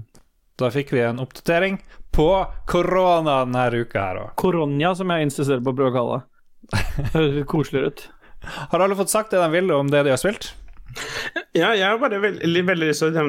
[0.59, 1.81] Da fikk vi en oppdatering
[2.15, 2.29] på
[2.71, 4.35] korona denne uka her òg.
[4.39, 6.75] Koronja, som jeg insisterer på å prøve å kalle det.
[7.15, 8.05] Høres litt koseligere ut.
[8.71, 10.53] Har alle fått sagt det de vil om det de har spilt?
[11.55, 13.25] Ja, jeg har bare veldig, veldig lyst til å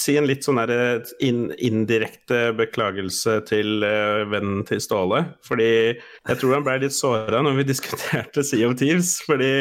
[0.00, 5.24] si en litt sånn der indirekte beklagelse til uh, vennen til Ståle.
[5.46, 9.18] Fordi jeg tror han ble litt såra når vi diskuterte Sea of Thieves.
[9.28, 9.52] Fordi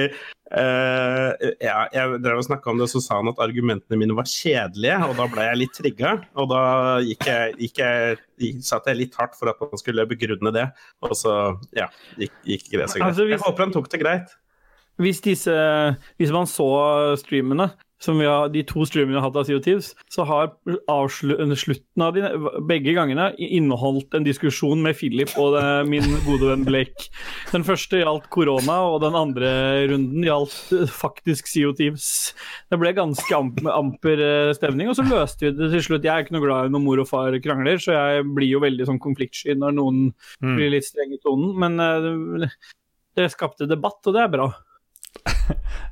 [0.47, 4.15] Uh, ja, jeg drev og snakka om det, og så sa han at argumentene mine
[4.15, 4.95] var kjedelige.
[5.09, 6.61] Og da ble jeg litt trigga, og da
[7.03, 10.69] gikk jeg, gikk jeg, satt jeg litt hardt for at han skulle begrunne det.
[11.03, 11.33] Og så
[11.75, 13.09] ja, gikk, gikk ikke det så greit.
[13.09, 14.37] Altså, hvis- Jeg håper han tok det greit.
[15.03, 15.57] Hvis, disse,
[16.17, 16.69] hvis man så
[17.19, 17.67] streamene,
[18.03, 20.51] som vi har, de to streamene vi har hatt av CO2s, så har
[21.57, 22.29] slutten av de
[22.69, 27.07] begge gangene inneholdt en diskusjon med Philip og det, min gode venn Blake.
[27.49, 29.49] Den første gjaldt korona, og den andre
[29.89, 32.11] runden gjaldt eh, faktisk CO2s.
[32.69, 36.05] Det ble ganske amper, amper eh, stemning, og så løste vi det til slutt.
[36.05, 38.63] Jeg er ikke noe glad i når mor og far krangler, så jeg blir jo
[38.63, 40.05] veldig sånn konfliktsky når noen
[40.43, 42.61] blir litt streng i tonen, men eh,
[43.17, 44.51] det skapte debatt, og det er bra.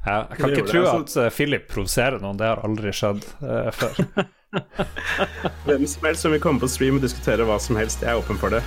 [0.06, 3.72] Ja, jeg kan ikke tro at eh, Philip provoserer noen, det har aldri skjedd uh,
[3.74, 4.26] før.
[5.66, 8.22] Hvem som helst som vil komme på stream og diskutere hva som helst, jeg er
[8.22, 8.62] åpen for det.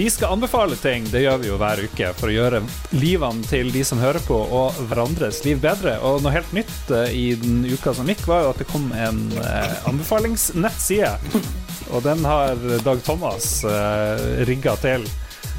[0.00, 2.62] Vi skal anbefale ting, det gjør vi jo hver uke, for å gjøre
[2.96, 5.98] livene til de som hører på, og hverandres liv bedre.
[6.08, 8.86] Og noe helt nytt eh, i den uka som gikk, var jo at det kom
[8.96, 11.10] en eh, anbefalingsnettside.
[11.92, 15.04] Og den har Dag Thomas eh, rigga til,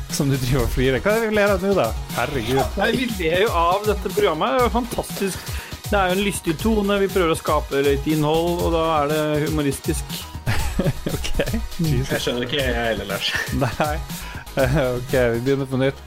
[0.10, 1.06] som du driver og flirer.
[1.06, 1.88] Hva er det vi ler av nå, da?
[2.18, 2.64] Herregud.
[2.82, 4.56] Nei, vi ler jo av dette programmet.
[4.58, 5.54] Det er jo fantastisk.
[5.86, 6.98] Det er jo en lystig tone.
[7.06, 10.18] Vi prøver å skape litt innhold, og da er det humoristisk.
[10.82, 11.30] Ok.
[11.78, 13.30] Jeg skjønner ikke, jeg heller, Lars.
[13.62, 13.94] Nei.
[14.98, 16.02] Ok, vi begynner på nytt.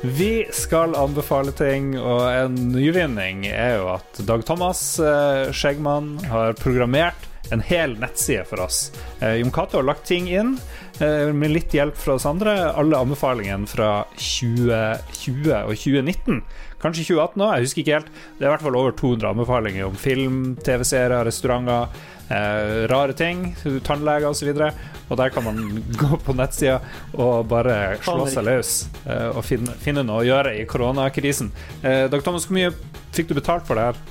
[0.00, 6.56] Vi skal anbefale ting, og en nyvinning er jo at Dag Thomas eh, Skjeggmann har
[6.60, 8.90] programmert en hel nettside for oss.
[9.20, 10.56] Eh, Jon Cato har lagt ting inn,
[11.00, 12.54] eh, med litt hjelp fra oss andre.
[12.72, 16.42] Alle anbefalingene fra 2020 og 2019.
[16.82, 18.12] Kanskje 2018 òg, jeg husker ikke helt.
[18.36, 21.88] Det er i hvert fall over 200 anbefalinger om film, TV-serier, restauranter,
[22.28, 23.48] eh, rare ting,
[23.86, 24.50] tannleger osv.
[24.52, 25.60] Og, så og der kan man
[26.00, 26.80] gå på nettsida
[27.14, 28.72] og bare slå seg løs
[29.06, 31.52] eh, og finne, finne noe å gjøre i koronakrisen.
[31.82, 32.72] Eh, Dag Thomas, hvor mye
[33.16, 34.02] fikk du betalt for det her?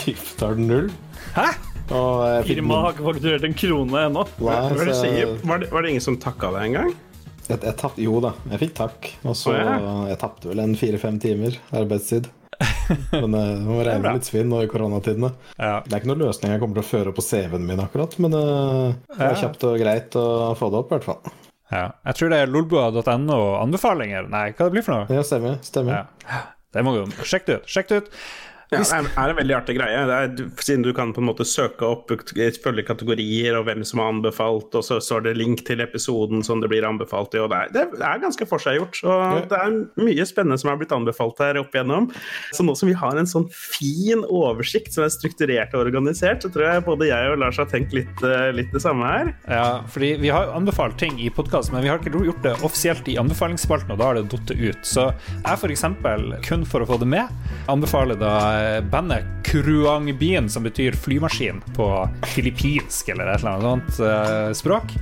[0.00, 0.88] Fikk betalt null?
[1.36, 1.50] Hæ?
[1.90, 4.26] Og jeg fikk Firmaet har ikke fakturert en krone ennå.
[4.38, 5.32] Hva Nei, det du så- sier?
[5.42, 6.92] Var det, var det ingen som takka deg engang?
[7.50, 9.08] Jeg, jeg tapp, jo da, jeg fikk takk.
[9.26, 9.94] Og så oh, ja.
[10.12, 12.28] Jeg tapte vel en fire-fem timer arbeidstid.
[13.22, 15.30] Men jeg må er regne med litt svinn nå i koronatidene.
[15.56, 15.78] Ja.
[15.86, 18.36] Det er ikke noen løsning jeg kommer til å føre på CV-en min akkurat, men
[18.36, 20.26] eh, det er kjapt og greit å
[20.58, 21.34] få det opp, i hvert fall.
[21.72, 21.86] ja.
[22.10, 24.28] Jeg tror det er lolbua.no anbefalinger.
[24.32, 25.08] Nei, hva det blir for noe?
[25.20, 25.60] Ja, stemmer.
[25.66, 26.04] stemmer.
[26.26, 26.42] Ja.
[26.70, 27.70] Det må du sjekke det ut.
[27.70, 28.12] Sjekk det ut.
[28.70, 30.02] Ja, det er, er en veldig artig greie.
[30.06, 32.12] Det er, siden du kan på en måte søke opp,
[32.62, 36.62] følge kategorier og hvem som har anbefalt, og så står det link til episoden som
[36.62, 37.42] det blir anbefalt i.
[37.42, 39.00] og Det er, det er ganske forseggjort.
[39.06, 42.10] Og det er mye spennende som har blitt anbefalt her opp igjennom.
[42.54, 46.52] Så nå som vi har en sånn fin oversikt som er strukturert og organisert, så
[46.52, 49.32] tror jeg både jeg og Lars har tenkt litt, eh, litt det samme her.
[49.50, 53.08] Ja, fordi vi har anbefalt ting i podkast, men vi har ikke gjort det offisielt
[53.10, 54.86] i anbefalingsspalten, og da har det datt ut.
[54.86, 57.30] Så jeg eksempel, kun for å få det med,
[57.70, 58.59] anbefaler da
[58.92, 61.88] bandet Kruang Bien, som betyr flymaskin på
[62.34, 64.94] filippinsk eller et eller annet sånt eh, språk.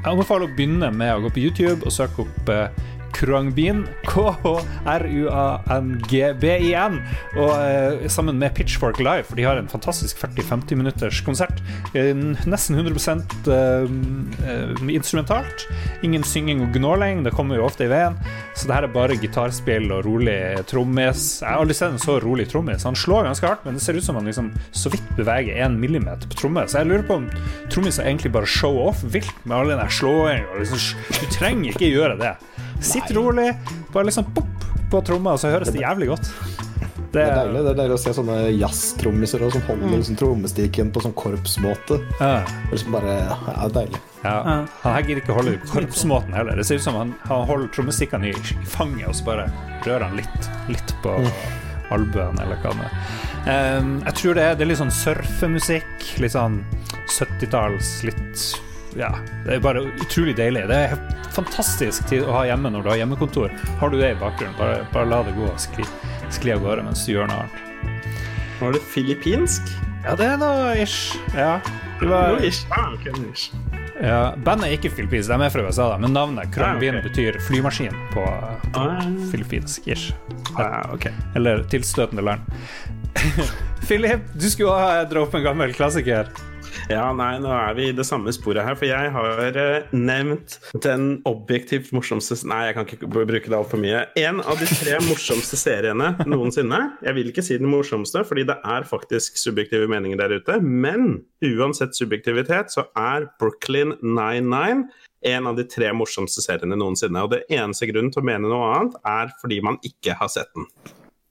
[0.00, 6.94] Jeg anbefaler å begynne med å gå på YouTube og søke opp eh, Kruangbin, K-H-R-U-A-N-G-B-I-N,
[7.36, 11.58] og eh, sammen med Pitchfork Live, for de har en fantastisk 40-50 minutters konsert.
[11.94, 12.14] Eh,
[12.46, 13.84] nesten 100 eh,
[14.50, 15.66] eh, instrumentalt.
[16.06, 18.14] Ingen synging og gnåling, det kommer jo ofte i veien.
[18.54, 20.38] Så det her er bare gitarspill og rolig
[20.70, 21.20] trommis.
[21.42, 22.86] Jeg har aldri sett en så rolig trommis.
[22.88, 25.74] Han slår ganske hardt, men det ser ut som han liksom så vidt beveger én
[25.80, 26.62] millimeter på tromme.
[26.68, 27.26] Så jeg lurer på om
[27.72, 30.46] trommiser egentlig bare show off vilt med all den der slåing.
[30.58, 30.80] Liksom,
[31.20, 32.34] du trenger ikke gjøre det.
[32.80, 33.52] Sitt rolig,
[33.92, 36.32] bare liksom pop på tromma, og så høres det jævlig godt.
[37.10, 40.92] Det Det er deilig, det er deilig å se sånne jazztrommiser som holder liksom trommestikken
[40.94, 41.98] på sånn korpsmåte.
[42.20, 42.44] Ja.
[42.46, 44.02] Det liksom bare, ja, det er deilig.
[44.22, 44.34] Ja.
[44.44, 46.60] Han her gidder ikke å holde korpsmåten heller.
[46.60, 49.48] Det ser ut som han, han holder trommestikkene i, i fanget, og så bare
[49.88, 51.16] rører han litt, litt på
[51.90, 53.80] albuen, eller hva det er.
[53.80, 56.10] Um, jeg tror det er, det er litt sånn surfemusikk.
[56.22, 56.60] Litt sånn
[57.10, 58.44] 70-talls, litt
[58.98, 59.10] Ja,
[59.46, 60.64] det er bare utrolig deilig.
[60.70, 60.96] Det er
[61.34, 63.52] fantastisk tid å ha hjemme når du har hjemmekontor.
[63.78, 65.86] Har du det i bakgrunnen, bare, bare la det gå og skli,
[66.34, 68.00] skli av gårde mens du gjør noe annet.
[68.60, 69.70] Var det filippinsk?
[70.04, 71.14] Ja, det er noe ish.
[71.36, 71.60] Ja.
[72.00, 72.64] Det var, Jo, ish.
[72.72, 72.92] Ah.
[74.00, 77.08] Ja, bandet er ikke filippinsk, de er fra USA, da, men navnet Krumbin Ah, okay.
[77.10, 78.24] betyr flymaskin på
[78.80, 79.86] Ah, filippinsk.
[79.92, 80.10] ish.
[80.56, 81.06] ah, ok.
[81.36, 82.40] Eller tilstøtende land.
[83.88, 86.28] Philip, du skulle ha dra opp en gammel klassiker.
[86.90, 90.58] Ja, nei, nå er vi i det samme sporet her, for jeg har eh, nevnt
[90.84, 94.04] den objektivt morsomste Nei, jeg kan ikke bruke det altfor mye.
[94.18, 96.80] En av de tre morsomste seriene noensinne.
[97.04, 100.58] Jeg vil ikke si den morsomste, fordi det er faktisk subjektive meninger der ute.
[100.62, 104.88] Men uansett subjektivitet, så er Brooklyn 99
[105.20, 107.24] en av de tre morsomste seriene noensinne.
[107.24, 110.50] Og det eneste grunnen til å mene noe annet, er fordi man ikke har sett
[110.56, 110.68] den.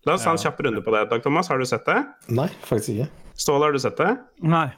[0.08, 1.08] La oss ta en kjapp runde på det.
[1.12, 1.98] Dag Thomas, har du sett det?
[2.32, 3.10] Nei, faktisk ikke.
[3.40, 4.14] Ståle, har du sett det?
[4.46, 4.70] Nei.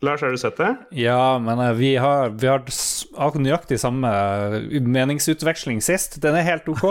[0.00, 0.74] Lars, har du sett det?
[0.96, 6.16] Ja, men eh, vi har, vi har nøyaktig samme eh, meningsutveksling sist.
[6.24, 6.86] Den er helt OK.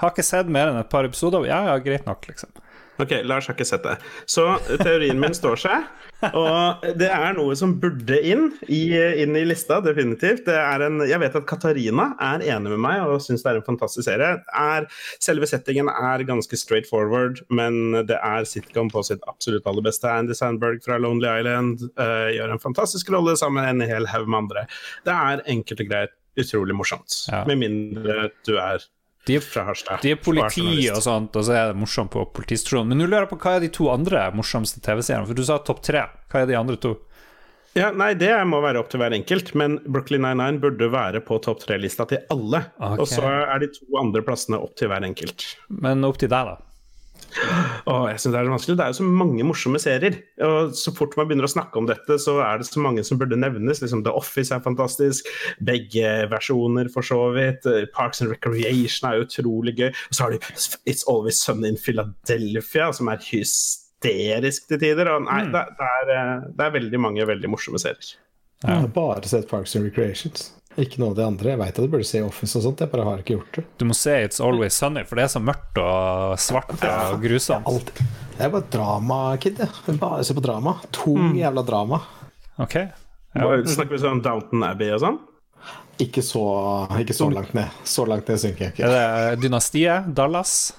[0.00, 1.44] Har ikke sett mer enn et par episoder.
[1.48, 2.50] Ja, ja, greit nok, liksom.
[3.02, 3.96] Ok, Lars har ikke sett det.
[4.30, 4.44] Så
[4.78, 5.86] teorien min står seg.
[6.30, 10.44] Og det er noe som burde inn i, inn i lista, definitivt.
[10.46, 13.60] Det er en, jeg vet at Katarina er enig med meg og syns det er
[13.60, 14.38] en fantastisk serie.
[14.54, 14.88] Er,
[15.22, 20.10] selve settingen er ganske straight forward, men det er sitcom på sitt absolutt aller beste.
[20.10, 24.30] Andy Sandberg fra Lonely Island uh, gjør en fantastisk rolle sammen med en hel haug
[24.30, 24.68] med andre.
[25.04, 27.24] Det er enkelt og greit utrolig morsomt.
[27.30, 27.44] Ja.
[27.48, 28.82] Med mindre du er
[29.24, 30.02] De, fra Harstad.
[30.04, 32.92] de er politi og sånt, og så er det morsomt på politistasjonen.
[32.92, 35.24] Men nå lurer jeg på hva er de to andre morsomste TV-seriene?
[35.30, 36.04] For du sa topp tre.
[36.28, 36.92] Hva er de andre to?
[37.74, 41.40] Ja, nei, det må være opp til hver enkelt, men Brooklyn 99 burde være på
[41.42, 42.60] topp tre-lista til alle.
[42.78, 43.00] Okay.
[43.02, 45.48] Og så er de to andre plassene opp til hver enkelt.
[45.82, 46.73] Men opp til deg, da.
[47.90, 48.76] Åh, jeg synes Det er vanskelig.
[48.78, 50.18] Det er jo så mange morsomme serier.
[50.46, 53.20] Og så fort man begynner å snakke om dette, så er det så mange som
[53.20, 53.82] burde nevnes.
[53.82, 55.28] Liksom, The Office er fantastisk.
[55.64, 57.68] Begge versjoner, for så vidt.
[57.96, 59.90] Parks and Recreation er utrolig gøy.
[59.90, 60.50] Og så har du
[60.88, 65.10] It's Always Sunny in Philadelphia, som er hysterisk til tider.
[65.14, 68.14] Og nei, det, det, er, eh, det er veldig mange veldig morsomme serier.
[68.64, 70.52] Jeg har bare sett Parks and Recreations.
[70.80, 71.52] Ikke noe av det andre.
[71.52, 73.64] Jeg veit at du burde se Office og sånt, jeg bare har ikke gjort det.
[73.78, 77.92] Du må se It's Always Sunny, for det er så mørkt og svart og grusomt.
[77.94, 78.06] Det
[78.40, 79.70] Jeg er bare drama-kid, jeg.
[79.86, 80.78] Jeg Bare ser på drama.
[80.94, 82.00] Tung jævla drama.
[82.58, 82.80] Ok.
[83.38, 85.20] Og Snakker vi sånn Downton Abbey og sånn?
[86.02, 86.42] Ikke så,
[86.98, 87.70] ikke så langt ned.
[87.86, 88.88] Så langt ned synker jeg ikke.
[88.90, 90.10] Er det Dynastiet?
[90.16, 90.72] Dallas?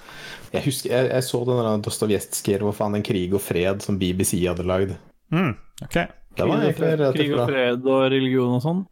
[0.52, 3.96] Jeg husker, jeg, jeg så den der Dostojevskij, hva faen, En krig og fred, som
[4.00, 4.92] BBC hadde lagd.
[5.32, 5.54] Mm,
[5.88, 5.98] ok.
[6.36, 8.82] Krig, Krig og fred og religion og sånn.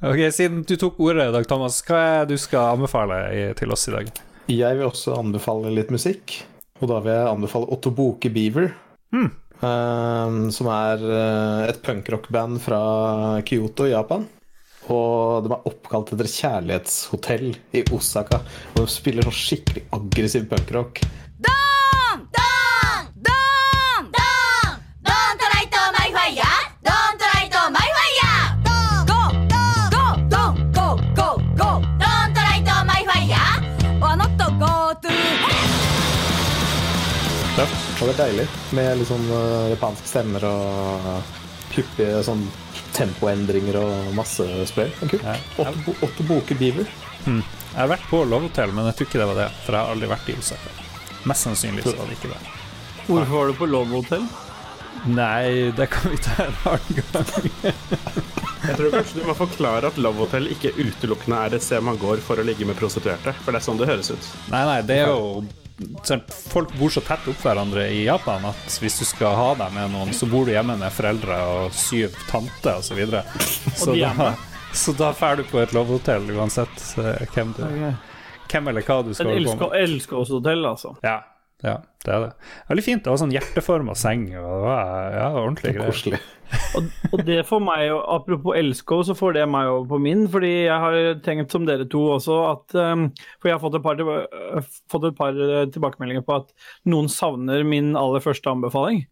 [0.00, 3.18] Ok, Siden du tok ordet, Dag Thomas, hva er det du skal anbefale
[3.58, 4.08] til oss i dag?
[4.50, 6.38] Jeg vil også anbefale litt musikk.
[6.80, 8.72] Og da vil jeg anbefale Otto Boke Beaver.
[9.12, 9.30] Mm.
[9.60, 12.80] som er eh, et punkrockband fra
[13.44, 14.24] Kyoto i Japan.
[14.88, 18.40] Og de er oppkalt etter et kjærlighetshotell i Osaka.
[18.72, 21.04] Og de spiller sånn skikkelig aggressiv punkrock.
[21.40, 21.52] ド
[38.00, 41.08] Og det er deilig med litt sånn eh, japanske stemmer og
[41.74, 42.46] hyppige sånn
[42.96, 44.88] tempoendringer og masse spray.
[45.00, 45.26] Det er kult.
[45.28, 45.36] Ja.
[45.66, 46.88] Otto, Bo- Otto Boke Beaver.
[47.26, 49.48] Jeg har vært på Love Hotel, men jeg tror ikke det var det.
[49.66, 50.72] For jeg har aldri vært i Osaka.
[51.28, 52.40] Mest sannsynlig så var det ikke det.
[53.10, 54.24] Hvorfor var du på Love Hotel?
[55.06, 57.30] Nei, det kan vi ta en annen gang.
[58.60, 62.00] Jeg tror kanskje du må forklare at Love Hotel ikke utelukkende er et sted man
[62.00, 63.32] går for å ligge med prostituerte.
[63.44, 64.30] For det er sånn det høres ut.
[64.52, 65.44] Nei, nei, det er jo
[66.50, 69.92] Folk bor så tett opp hverandre i Japan at hvis du skal ha deg med
[69.94, 72.90] noen, så bor du hjemme med foreldre og syv tanter osv.
[72.90, 73.24] Så, videre.
[73.76, 74.30] så, da,
[74.76, 77.64] så da drar du på et lovhotell uansett eh, hvem, du,
[78.52, 80.32] hvem eller hva du skal holde på med.
[80.36, 80.96] hotell, altså.
[81.06, 81.20] Ja,
[81.64, 82.28] ja, det er det.
[82.70, 83.02] Veldig fint.
[83.04, 84.28] Det var sånn hjerteforma seng.
[84.32, 85.90] Og det var ja, ordentlig greier.
[85.92, 86.20] Koselig.
[86.74, 90.24] Og, og det får meg jo, apropos elskov, så får det meg over på min.
[90.32, 93.84] Fordi jeg har tenkt som dere to også at um, For jeg har fått et,
[93.84, 96.48] par, øh, fått et par øh, tilbakemeldinger på at
[96.88, 99.04] noen savner min aller første anbefaling.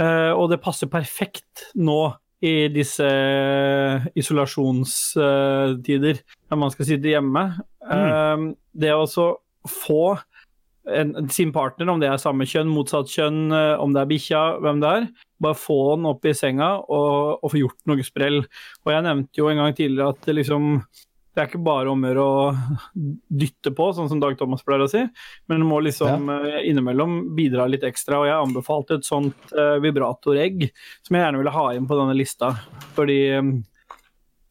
[0.00, 2.12] Uh, og det passer perfekt nå
[2.44, 3.06] i disse
[4.20, 6.18] isolasjonstider,
[6.50, 7.44] når man skal sitte hjemme.
[7.88, 8.42] Eh,
[8.76, 9.30] det å så
[9.64, 10.18] få
[10.90, 14.42] en, sin partner, om det er samme kjønn, motsatt kjønn, eh, om det er bikkja,
[14.64, 15.08] hvem det er.
[15.44, 18.42] Bare få den opp i senga og, og få gjort noe sprell.
[18.84, 20.78] Og jeg nevnte jo en gang tidligere at det liksom
[21.34, 22.42] det er ikke bare om å gjøre å
[23.42, 25.00] dytte på, sånn som Dag Thomas pleier å si,
[25.50, 26.60] men du må liksom ja.
[26.62, 28.20] innimellom bidra litt ekstra.
[28.22, 30.68] Og jeg anbefalte et sånt uh, vibratoregg
[31.02, 32.52] som jeg gjerne ville ha inn på denne lista.
[32.94, 33.50] Fordi eh,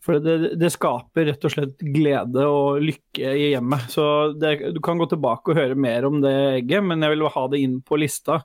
[0.04, 3.88] for det, det skaper rett og slett glede og lykke i hjemmet.
[3.94, 7.30] Så det, du kan gå tilbake og høre mer om det egget, men jeg vil
[7.32, 8.42] ha det inn på lista.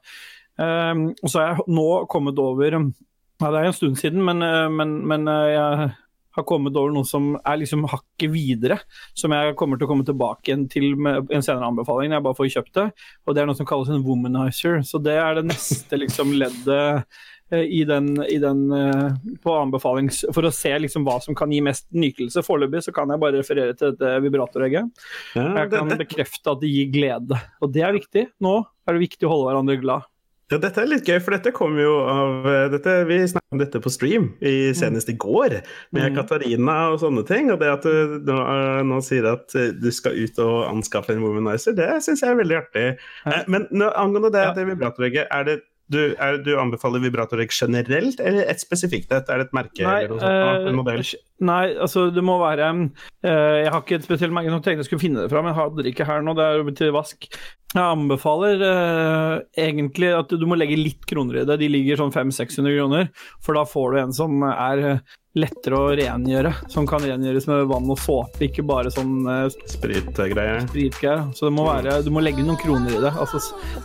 [0.58, 4.42] Um, og så er jeg nå kommet over ja, Det er en stund siden, men,
[4.42, 5.90] eh, men, men eh, jeg
[6.34, 8.80] har kommet over noe som er liksom hakket videre.
[9.18, 12.38] Som jeg kommer til å komme tilbake igjen til med en senere anbefaling jeg bare
[12.38, 12.86] får kjøpt det.
[13.26, 14.80] Og det er noe som kalles en womanizer.
[14.86, 17.06] Så det er det neste liksom leddet
[17.56, 20.24] i den, i den eh, på anbefalings...
[20.36, 22.44] For å se liksom hva som kan gi mest nytelse.
[22.44, 24.92] Foreløpig så kan jeg bare referere til dette vibratoregget.
[25.32, 27.40] Ja, Jeg kan det, det, bekrefte at det gir glede.
[27.64, 28.28] Og det er viktig.
[28.44, 30.08] Nå er det viktig å holde hverandre glad.
[30.48, 33.60] ja, dette er litt gøy, for dette kom jo av eh, dette, Vi snakket om
[33.60, 35.58] dette på stream i, senest i går,
[35.96, 36.20] med Mm.
[36.20, 37.50] Katarina og sånne ting.
[37.52, 41.16] Og det at du nå, eh, nå sier at eh, du skal ut og anskaffe
[41.16, 42.86] en womanizer, det syns jeg er veldig artig.
[43.24, 43.42] Ja.
[43.48, 45.58] Men angående det, det vibratoregget, er det
[45.92, 49.28] du, er, du anbefaler vibratoregg generelt, eller et spesifikt et?
[49.28, 50.66] Er det et merke eller noe sånt?
[50.66, 51.04] Uh, En modell?
[51.48, 52.88] Nei, altså det må være uh,
[53.28, 55.60] Jeg har ikke et spesielt merke, nå tenkte jeg skulle finne det fram, men jeg
[55.62, 56.34] hadde det ikke her nå.
[56.38, 57.28] Det er til vask.
[57.74, 61.58] Jeg anbefaler uh, egentlig at du må legge litt kroner i det.
[61.60, 63.10] De ligger sånn 500-600 kroner,
[63.44, 66.52] for da får du en som er eh, lettere å rengjøre.
[66.72, 70.66] Som kan rengjøres med vann og såpe, ikke bare sånn uh, spritgreier.
[70.68, 71.24] spritgreier.
[71.36, 73.14] Så det må være, du må legge noen kroner i det.
[73.14, 73.40] Altså,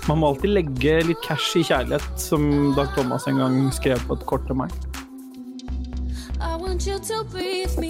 [0.10, 4.20] man må alltid legge litt cash i kjærlighet, som Dag Thomas en gang skrev på
[4.20, 4.74] et kort til meg.
[6.44, 7.90] I want you to breathe me.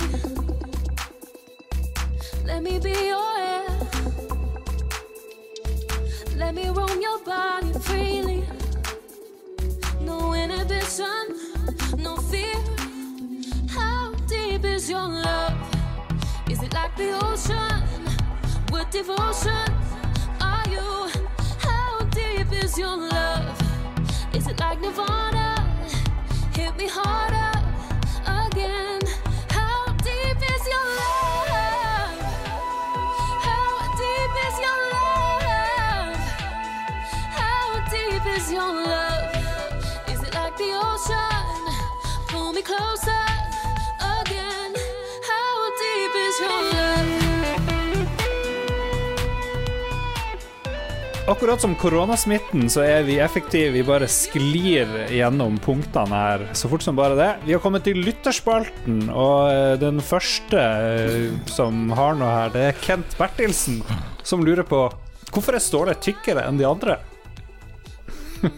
[2.45, 3.63] Let me be your air.
[6.35, 8.43] Let me roam your body freely.
[10.01, 11.39] No inhibition,
[11.97, 12.72] no fear.
[14.63, 15.53] Your love?
[16.49, 17.83] Is it like the ocean?
[18.69, 19.67] What devotion
[20.39, 21.09] are you?
[21.59, 23.45] How deep is your love?
[24.33, 25.55] Is it like Nirvana?
[26.53, 27.51] Hit me harder
[28.25, 29.01] again.
[29.49, 32.19] How deep is your love?
[33.47, 33.67] How
[34.01, 36.17] deep is your love?
[37.39, 39.35] How deep is your love?
[40.09, 41.53] Is it like the ocean?
[42.27, 43.32] Pull me closer
[51.27, 53.69] Akkurat som koronasmitten så er vi effektive.
[53.71, 57.39] Vi bare sklir gjennom punktene her så fort som bare det.
[57.45, 62.65] Vi har kommet til lytterspalten, og eh, den første eh, som har noe her, det
[62.67, 63.79] er Kent Bertilsen,
[64.27, 64.91] som lurer på
[65.31, 66.99] hvorfor er Ståle tykkere enn de andre?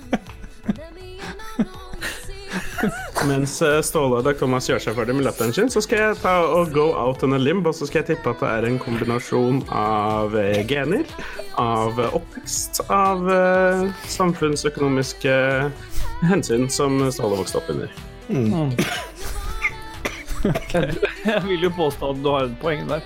[3.30, 6.18] Mens eh, Ståle og Dag Thomas gjør seg ferdig med latteren sin, så skal jeg
[6.26, 8.74] ta og go out on a limb, og så skal jeg tippe at det er
[8.74, 10.34] en kombinasjon av
[10.66, 11.06] gener,
[11.62, 15.36] av eh, oppvekst, av eh, samfunnsøkonomiske
[16.26, 17.92] hensyn som Ståle vokste opp under.
[21.26, 23.02] Jeg vil jo påstå at du har et poeng der.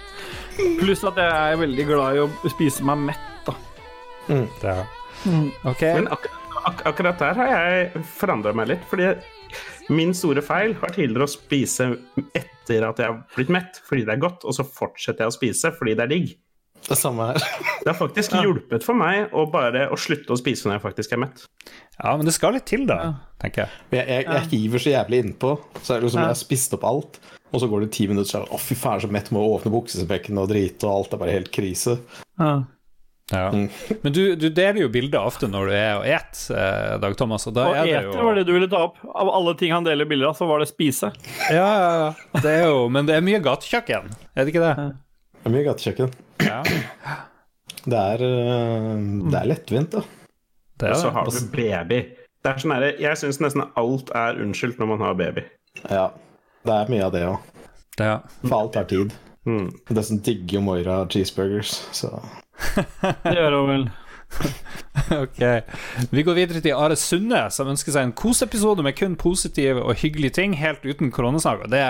[0.82, 3.30] Pluss at jeg er veldig glad i å spise meg mett.
[3.48, 3.54] da.
[4.60, 4.82] Ja.
[5.64, 5.94] Okay.
[5.96, 6.28] Men ak
[6.68, 9.14] ak akkurat der har jeg forandra meg litt, fordi
[9.90, 11.88] min store feil har tidligere å spise
[12.38, 15.38] etter at jeg har blitt mett, fordi det er godt, og så fortsetter jeg å
[15.38, 16.36] spise fordi det er digg.
[16.88, 17.42] Det samme her.
[17.84, 21.16] Det har faktisk hjulpet for meg å bare å slutte å spise når jeg faktisk
[21.16, 21.44] er mett.
[22.00, 23.00] Ja, men det skal litt til, da,
[23.42, 23.84] tenker jeg.
[23.92, 25.54] Jeg, jeg, jeg hiver så jævlig innpå.
[25.84, 27.20] Så er det liksom jeg har spist opp alt,
[27.52, 29.42] og så går det ti minutter, så er det å fy faen, så mett med
[29.42, 31.98] å åpne buksesekken og drite, og alt er bare helt krise.
[32.40, 32.54] Ja.
[33.30, 33.52] Ja.
[34.04, 37.46] Men du, du deler jo bilder ofte når du er og et, eh, Dag Thomas,
[37.50, 38.98] og da Og er det jo var det du ville ta opp.
[39.06, 41.12] Av alle ting han deler bilder av, så var det spise.
[41.54, 42.40] Ja, ja, ja.
[42.42, 44.74] Det er jo, men det er mye gatekjøkken, er det ikke det?
[45.40, 46.18] Det er mye gatekjøkken.
[46.46, 46.62] Ja,
[47.86, 50.02] Det er, øh, det er lettvint, da.
[50.80, 52.02] det Og så har du baby.
[52.40, 55.44] Det er sånn her, jeg syns nesten alt er unnskyldt når man har baby.
[55.90, 56.10] Ja,
[56.68, 57.50] det er mye av det òg.
[58.00, 58.20] Ja.
[58.46, 59.16] For alt tar tid.
[59.48, 59.70] Mm.
[59.90, 62.14] Dessuten digger jo Moira cheeseburgers, så
[63.26, 63.90] Det gjør hun vel.
[65.24, 65.40] Ok.
[66.12, 69.98] Vi går videre til Are Sunde, som ønsker seg en koseepisode med kun positive og
[70.04, 71.66] hyggelige ting, helt uten koronasnakk.
[71.72, 71.82] Det,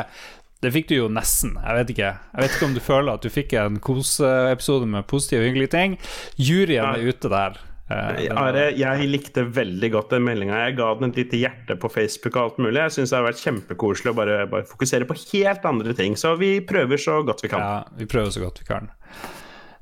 [0.59, 1.55] det fikk du jo nesten.
[1.55, 5.07] Jeg vet ikke Jeg vet ikke om du føler at du fikk en koseepisode med
[5.07, 5.97] positive og hyggelige ting.
[6.35, 7.59] Juryen er ute der.
[7.89, 10.59] Eh, Are, jeg likte veldig godt den meldinga.
[10.67, 12.77] Jeg ga den et lite hjerte på Facebook og alt mulig.
[12.83, 16.17] Jeg syns det har vært kjempekoselig å bare, bare fokusere på helt andre ting.
[16.19, 17.63] Så vi prøver så godt vi kan.
[17.63, 18.91] Ja, vi prøver så godt vi kan.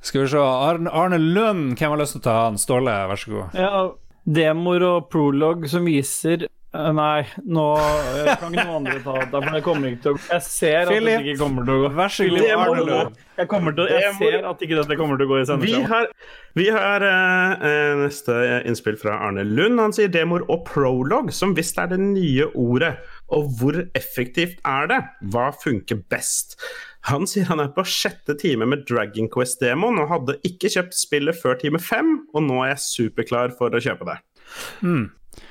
[0.05, 2.61] Skal vi se Arne, Arne Lund, hvem har lyst til å ta han?
[2.61, 3.57] Ståle, vær så god.
[3.57, 3.81] Ja,
[4.27, 6.45] demoer og prolog som viser
[6.77, 10.19] Nei, nå eh, kan ikke noen andre ta det, for det kommer ikke til å
[10.19, 11.89] Jeg ser at Philip, dette ikke kommer til å gå.
[11.97, 12.97] Vær så god, Arne.
[13.37, 15.87] Jeg, kommer til, jeg ser at ikke dette kommer til å gå i Vi sendeskjema.
[15.91, 16.11] har,
[16.57, 18.37] vi har eh, eh, neste
[18.69, 19.81] innspill fra Arne Lund.
[19.81, 22.93] Han sier demoer og prolog, som visst er det nye ordet.
[23.33, 25.01] Og hvor effektivt er det?
[25.33, 26.59] Hva funker best?
[27.07, 31.37] Han sier han er på sjette time med Dragon Quest-demoen og hadde ikke kjøpt spillet
[31.39, 34.17] før time fem, og nå er jeg superklar for å kjøpe det.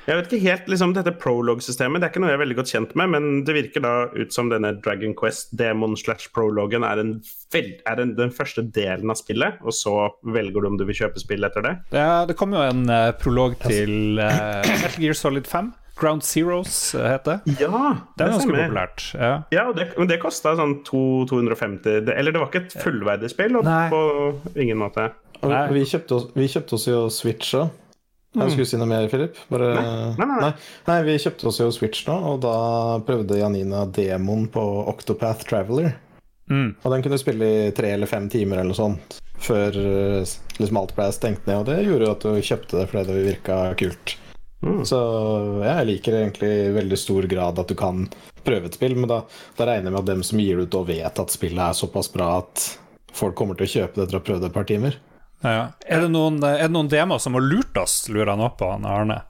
[0.07, 2.71] Jeg vet ikke helt, liksom Dette prolog-systemet det er ikke noe jeg er veldig godt
[2.71, 7.17] kjent med, men det virker da ut som denne Dragon Quest-demon slash prologen er, en
[7.55, 9.95] er en, den første delen av spillet, og så
[10.27, 11.73] velger du om du vil kjøpe spill etter det.
[11.95, 15.73] Ja, det kom jo en uh, prolog til uh, Metal Gear Solid 5.
[15.97, 17.55] Ground Zeros eh, heter det.
[17.63, 19.05] Ja, Det er ganske populært.
[19.17, 19.31] Ja.
[19.51, 23.31] Ja, og det, men det kosta sånn 250 det, Eller det var ikke et fullverdig
[23.33, 24.03] spill, på
[24.53, 25.09] ingen måte.
[25.41, 27.73] Vi kjøpte, oss, vi kjøpte oss jo Switch òg.
[28.35, 29.37] Jeg skulle si noe mer, Philip?
[29.49, 29.69] Bare...
[30.17, 30.51] Nei, nei, nei.
[30.89, 32.57] nei, vi kjøpte oss jo Switch nå, og da
[33.07, 35.95] prøvde Janina demoen på Octopath Traveler.
[36.51, 36.75] Mm.
[36.83, 40.37] Og den kunne du spille i tre eller fem timer eller noe sånt før eh,
[40.57, 41.61] liksom alt ble stengt ned.
[41.61, 44.15] Og det gjorde jo at du kjøpte det fordi det virka kult.
[44.65, 44.81] Mm.
[44.89, 44.99] Så
[45.61, 48.07] jeg liker egentlig i veldig stor grad at du kan
[48.47, 49.21] prøve et spill, men da,
[49.57, 51.77] da regner jeg med at dem som gir det ut, og vet at spillet er
[51.77, 52.65] såpass bra at
[53.17, 54.97] folk kommer til å kjøpe det etter å ha prøvd det et par timer.
[55.45, 55.71] Ja.
[55.85, 58.69] Er, det noen, er det noen demoer som har lurt oss, lurer han opp på,
[58.73, 59.21] han Arne?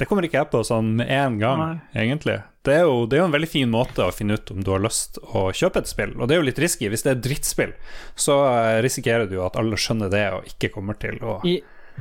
[0.00, 2.02] Det kommer ikke jeg på sånn med en gang, Nei.
[2.04, 2.40] egentlig.
[2.66, 4.70] Det er, jo, det er jo en veldig fin måte å finne ut om du
[4.70, 6.88] har lyst å kjøpe et spill, og det er jo litt risky.
[6.90, 7.72] Hvis det er drittspill,
[8.18, 11.56] så eh, risikerer du jo at alle skjønner det og ikke kommer til å I,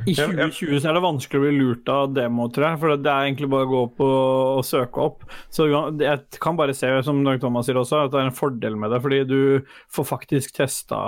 [0.06, 2.80] I 2020 så er det vanskelig å bli lurt av demo, tror jeg.
[2.82, 4.18] For det er egentlig bare å gå opp og,
[4.62, 5.26] og søke opp.
[5.54, 8.78] Så jeg kan bare se, som Dag Thomas sier også, at det er en fordel
[8.82, 9.02] med det.
[9.04, 9.40] Fordi du
[9.94, 11.02] får faktisk testa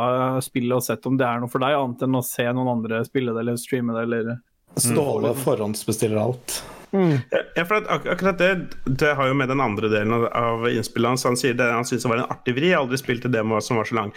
[0.45, 3.03] spillet og sett om det er noe for deg, annet enn å se noen andre
[3.07, 4.35] spille det eller streame det eller
[4.73, 6.63] Ståle forhåndsbestiller alt.
[6.93, 8.49] Ja, for at ak akkurat det
[8.85, 11.23] Det har jo med den andre delen av, av innspillet hans.
[11.25, 12.69] Han sier det han syntes var en artig vri.
[12.69, 14.11] Jeg har aldri spilt en demo som var så lang.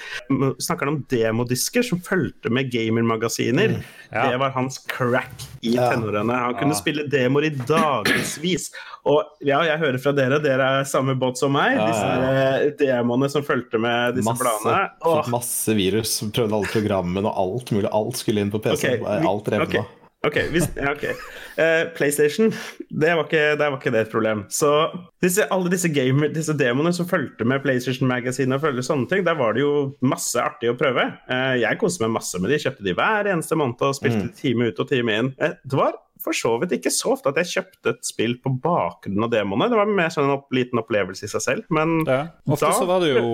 [0.61, 3.79] Snakker han om demodisker som fulgte med gamermagasiner?
[4.13, 4.27] Ja.
[4.31, 5.91] Det var hans crack i Ja.
[5.93, 6.37] tenårene.
[6.37, 8.71] Han kunne spille demoer i dagevis.
[9.07, 11.77] Og ja, jeg hører fra dere, dere er samme båt som meg.
[11.77, 14.91] Ja, Disse ja, eh, demoene som fulgte med disse Masse, bladene.
[15.07, 17.89] Åh, masse virus, prøvde alle programmene og alt mulig.
[17.93, 18.97] Alt skulle inn på PC.
[18.99, 19.65] Ok, vi- alt revna.
[19.81, 20.06] ok.
[20.27, 21.15] Ok, hvis, ja, okay.
[21.57, 22.51] Uh, PlayStation,
[22.91, 24.45] det var ikke, det var ikke det et problem.
[24.53, 24.71] Så
[25.25, 29.25] disse, alle disse, gamer, disse demoene som fulgte med PlayStation Magazine og følte sånne ting,
[29.27, 29.75] der var det jo
[30.05, 31.09] masse artig å prøve.
[31.31, 34.71] Uh, jeg koste meg masse med de, kjøpte de hver eneste måned og spilte time
[34.71, 35.33] ut og time inn.
[35.41, 35.97] Uh, det var
[36.27, 39.69] for så vidt ikke så ofte at jeg kjøpte et spill på bakgrunn av demoene.
[39.71, 42.19] Det var mer sånn en opp, liten opplevelse i seg selv, men Ja.
[42.51, 43.31] Ofte da- så var det jo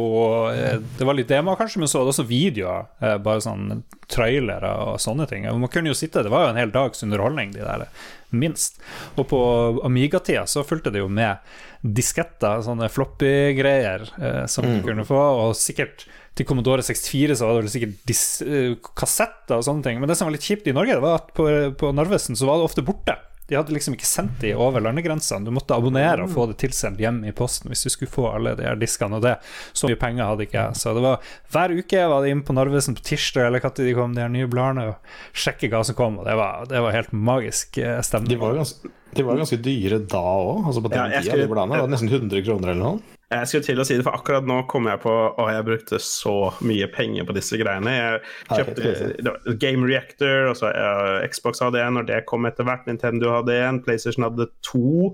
[0.52, 2.86] eh, Det var litt demoer, kanskje, men så var det også videoer.
[3.00, 3.82] eh, Bare sånn
[4.12, 5.44] trailere og sånne ting.
[5.48, 7.86] Man kunne jo sitte Det var jo en hel dags underholdning, de der,
[8.32, 8.78] minst.
[9.16, 9.40] Og på
[9.84, 11.38] Amiga-tida så fulgte det jo med
[11.84, 15.18] disketter, sånne floppy-greier, eh, som du kunne få.
[15.48, 16.06] Og sikkert
[16.38, 20.00] til Commodore 64 så var det vel sikkert dis eh, kassetter og sånne ting.
[20.00, 22.48] Men det som var litt kjipt i Norge, det var at på, på Narvesen så
[22.48, 23.18] var det ofte borte.
[23.50, 25.44] De hadde liksom ikke sendt de over landegrensene.
[25.44, 28.54] Du måtte abonnere og få det tilsendt hjem i posten hvis du skulle få alle
[28.56, 29.18] de her diskene.
[29.18, 29.34] Og det
[29.76, 30.78] Så mye penger hadde ikke jeg.
[30.78, 33.94] Så det var hver uke var det inne på Narvesen på tirsdag eller når de
[33.98, 36.20] kom, de her nye bladene, og sjekke hva som kom.
[36.22, 37.76] Og det var, det var helt magisk
[38.06, 38.30] stemning.
[38.32, 40.68] De var jo ganske, de var ganske dyre da òg.
[40.70, 41.76] Altså på den Ja, tida, de bladene.
[41.76, 43.18] Det var nesten 100 kroner eller noe.
[43.32, 46.00] Jeg skulle til å si det, for akkurat nå kom jeg på Å, jeg brukte
[46.02, 47.94] så mye penger på disse greiene.
[47.94, 48.20] Jeg
[48.50, 49.54] kjøpte.
[49.62, 52.84] Game Reactor, og så eh, Xbox hadde en, og det kom etter hvert.
[52.88, 55.12] Nintendo hadde en, PlayStation hadde to,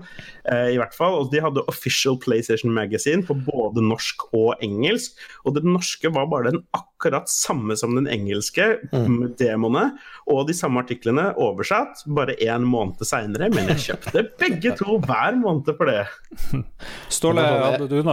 [0.49, 1.19] uh, i hvert fall.
[1.21, 5.19] Og de hadde Official PlayStation Magazine på både norsk og engelsk.
[5.45, 9.85] Og den norske var bare den akkurat samme som den engelske, med demoene,
[10.29, 13.47] og de samme artiklene oversatt, bare én måned seinere.
[13.53, 16.03] Men jeg kjøpte begge to hver måned for det.
[17.19, 18.08] Ståle, hadde du noe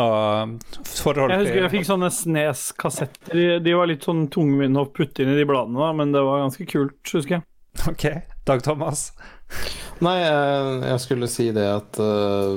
[1.03, 3.32] forhold Jeg husker jeg fikk sånne Snes-kassetter.
[3.34, 6.22] De- De var litt sånn tungvinte å putte inn i de bladene, da, men det
[6.26, 7.47] var ganske kult, husker jeg.
[7.90, 8.05] Ok,
[8.49, 9.11] Dag Thomas?
[10.01, 12.57] Nei, jeg, skulle si det at øh,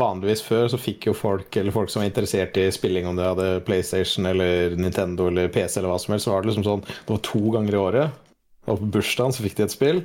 [0.00, 3.26] vanligvis før så fikk jo folk, eller folk som var interessert i spilling, om de
[3.26, 6.84] hadde PlayStation eller Nintendo eller PC eller hva som helst, så var det liksom sånn
[6.88, 8.20] Det var to ganger i året.
[8.66, 10.02] Og på bursdagen så fikk de et spill,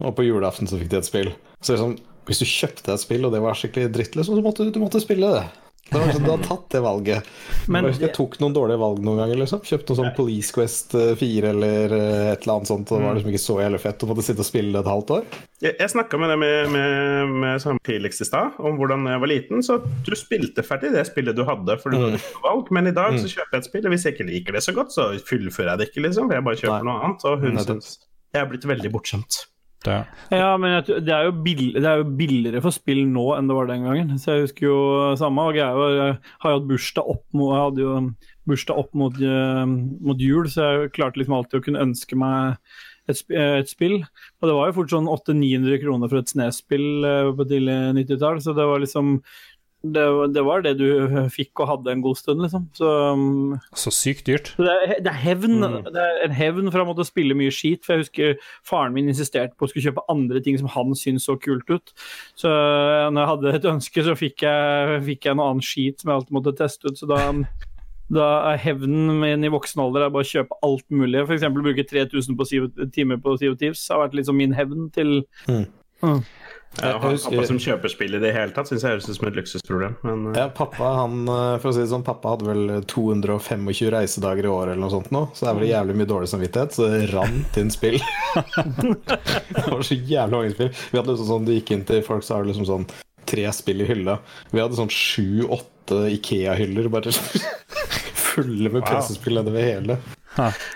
[0.00, 1.30] og på julaften så fikk de et spill.
[1.60, 1.96] Så liksom,
[2.28, 4.80] hvis du kjøpte et spill, og det var skikkelig dritt, liksom, så måtte du, du
[4.82, 5.44] måtte spille det.
[5.88, 7.28] Det var sånn, du har tatt det valget.
[7.72, 9.38] Men- jeg, jeg tok noen dårlige valg noen ganger.
[9.40, 12.92] liksom Kjøpte noe sånn Police Quest eh, 4 eller eh, et eller annet sånt.
[12.92, 14.90] Og det var liksom ikke så jævlig fett å måtte sitte og spille det et
[14.92, 15.24] halvt år.
[15.64, 19.24] Jeg, jeg snakka med deg med, med, med sånn Felix i stad, om hvordan jeg
[19.24, 19.64] var liten.
[19.64, 22.72] Så du spilte ferdig det spillet du hadde, for du hadde ikke valg.
[22.76, 24.76] Men i dag så kjøper jeg et spill, og hvis jeg ikke liker det så
[24.76, 26.28] godt, så fullfører jeg det ikke, liksom.
[26.36, 26.90] Jeg bare kjøper Nei.
[26.92, 27.24] noe annet.
[27.32, 27.94] Og hun syns
[28.36, 29.46] jeg er blitt veldig bortskjemt.
[29.86, 30.00] Ja.
[30.34, 33.68] Ja, men det, er bill, det er jo billigere for spill nå enn det var
[33.70, 34.16] den gangen.
[34.18, 34.78] Så jeg husker jo
[35.20, 35.44] samme.
[35.52, 37.94] Og jeg, var- jeg har jo hatt bursdag opp mot, jeg hadde jo
[38.48, 39.64] bursdag opp mot, eh,
[40.08, 42.56] mot jul, så jeg klarte liksom alltid å kunne ønske meg
[43.08, 44.00] et, eh, et spill.
[44.42, 48.40] Og det var jo fort sånn 800-900 kroner for et Snes-spill eh, på tidlig 90-tall,
[48.44, 49.18] så det var liksom
[49.82, 50.04] det,
[50.34, 50.86] det var det du
[51.36, 52.64] fikk og hadde en god stund, liksom.
[52.74, 54.50] Så um, Så sykt dyrt.
[54.56, 55.60] så det er, det er hevn.
[55.62, 55.76] Mm.
[55.86, 57.84] Det er en hevn for å måtte spille mye skit.
[57.86, 61.28] For jeg husker faren min insisterte på å skulle kjøpe andre ting som han syntes
[61.30, 61.94] så kult ut.
[62.38, 66.02] Så øh, når jeg hadde et ønske, så fikk jeg, fikk jeg noe annet skit
[66.02, 66.98] som jeg alltid måtte teste ut.
[66.98, 67.22] Så da,
[68.18, 71.22] da er hevnen min i voksen alder er bare å kjøpe alt mulig.
[71.22, 71.46] F.eks.
[71.54, 72.50] bruke 3000 på
[72.98, 75.20] timer på of Thieves har vært liksom min hevn til
[76.02, 76.18] Ja,
[76.78, 79.16] Jeg har husker- pappa som kjøper spill i det hele tatt, syns jeg høres ut
[79.16, 79.96] som et luksusproblem.
[80.04, 83.90] Men eh, Ja, pappa han, eh, for å si det sånn, pappa hadde vel 225
[83.96, 86.76] reisedager i året eller noe sånt nå, så det er vel jævlig mye dårlig samvittighet,
[86.76, 87.98] så det rant inn spill.
[88.78, 90.70] det var så jævlig mange spill.
[90.92, 92.86] Vi hadde liksom sånn, Du gikk inn til folk, så har du liksom sånn
[93.28, 94.18] tre spill i hylla.
[94.52, 97.10] Vi hadde sånn sju-åtte Ikea-hyller bare
[98.28, 98.88] fulle med Wow.
[99.00, 99.98] PC-spill nedover hele.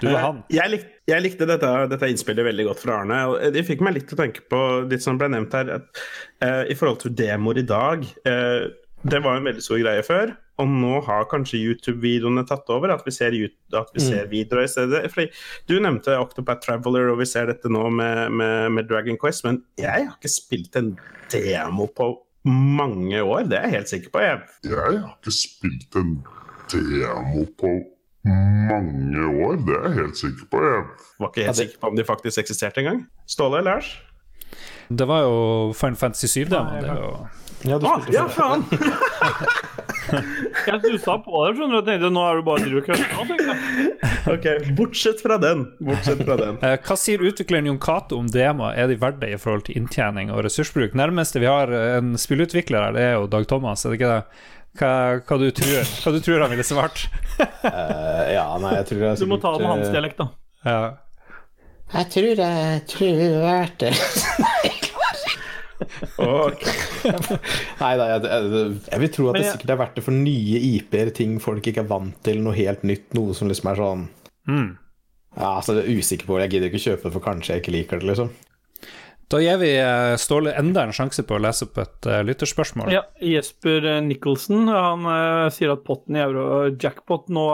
[0.02, 0.42] Du og han.
[0.50, 3.18] Eh, Jeg, lik, jeg likte dette, dette innspillet veldig godt fra Arne.
[3.30, 4.60] og Det fikk meg litt til å tenke på
[4.90, 6.04] litt som ble nevnt her, at
[6.44, 8.70] uh, i forhold til demoer i dag Uh,
[9.02, 10.30] Det var en veldig stor greie før,
[10.62, 12.92] og nå har kanskje YouTube-videoene tatt over.
[12.94, 13.34] At vi ser,
[13.74, 15.00] at vi ser videoer i stedet.
[15.10, 15.26] Fordi
[15.66, 19.58] Du nevnte Octopath Traveler, og vi ser dette nå med, med, med Dragon Quest, men
[19.80, 20.92] jeg har ikke spilt en
[21.34, 22.12] demo på
[22.46, 24.22] mange år, det er jeg helt sikker på.
[24.22, 26.14] Jeg, Jeg har ikke spilt en
[26.72, 27.74] demo på
[28.24, 30.62] mange år, det er jeg helt sikker på.
[30.62, 30.84] Jeg
[31.18, 33.04] var ikke helt sikker på om de faktisk eksisterte engang.
[33.26, 33.96] Ståle, Lars?
[34.92, 36.80] Det var jo Final Fantasy 7-demo.
[36.80, 37.12] Det er jo
[37.62, 38.64] Ja, du ah, ja, faen!
[40.66, 41.76] Jeg stussa på det, skjønner du.
[41.78, 43.92] Jeg tenkte nå er du bare driver jeg.
[44.32, 45.62] Ok, Bortsett fra den.
[45.80, 46.58] Bortsett fra den.
[46.66, 49.78] Eh, Hva sier utvikleren Jon Cato om demo Er de verdt det i forhold til
[49.80, 50.96] inntjening og ressursbruk?
[50.98, 54.42] Nærmeste vi har en spillutvikler her, det er jo Dag Thomas, er det ikke det?
[54.80, 57.04] Hva, hva, du tror, hva du tror han ville svart?
[57.38, 60.22] uh, ja, nei, jeg tror jeg sikkert, Du må ta det med hans eh, dialekt,
[60.22, 60.26] da.
[60.64, 60.82] Ja.
[61.92, 63.92] Jeg tror jeg tror er verdt det.
[67.82, 70.60] Nei da, jeg, jeg, jeg vil tro at det sikkert er verdt det for nye
[70.72, 74.08] IP-er, ting folk ikke er vant til, noe helt nytt, noe som liksom er sånn
[74.48, 74.72] Mm.
[75.36, 76.38] Ja, altså, jeg er usikker på.
[76.42, 78.32] Jeg gidder ikke kjøpe det, for kanskje jeg ikke liker det, liksom.
[79.32, 82.92] Da gir vi eh, Ståle enda en sjanse på å lese opp et eh, lytterspørsmål.
[82.92, 87.46] Ja, Jesper eh, Nicholson han uh, sier at potten i euro-jackpot nå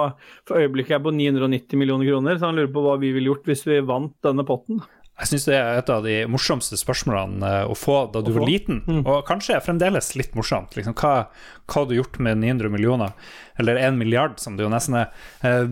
[0.49, 3.47] for øyeblikket er på 990 millioner kroner, så han lurer på hva vi ville gjort
[3.47, 4.83] hvis vi vant denne potten.
[5.19, 8.85] Jeg syns det er et av de morsomste spørsmålene å få da du var liten,
[9.01, 10.77] og kanskje er fremdeles litt morsomt.
[10.79, 11.27] Liksom, hva,
[11.67, 13.17] hva har du gjort med 900 millioner,
[13.59, 15.09] eller én milliard, som det jo nesten er.
[15.43, 15.67] Eh,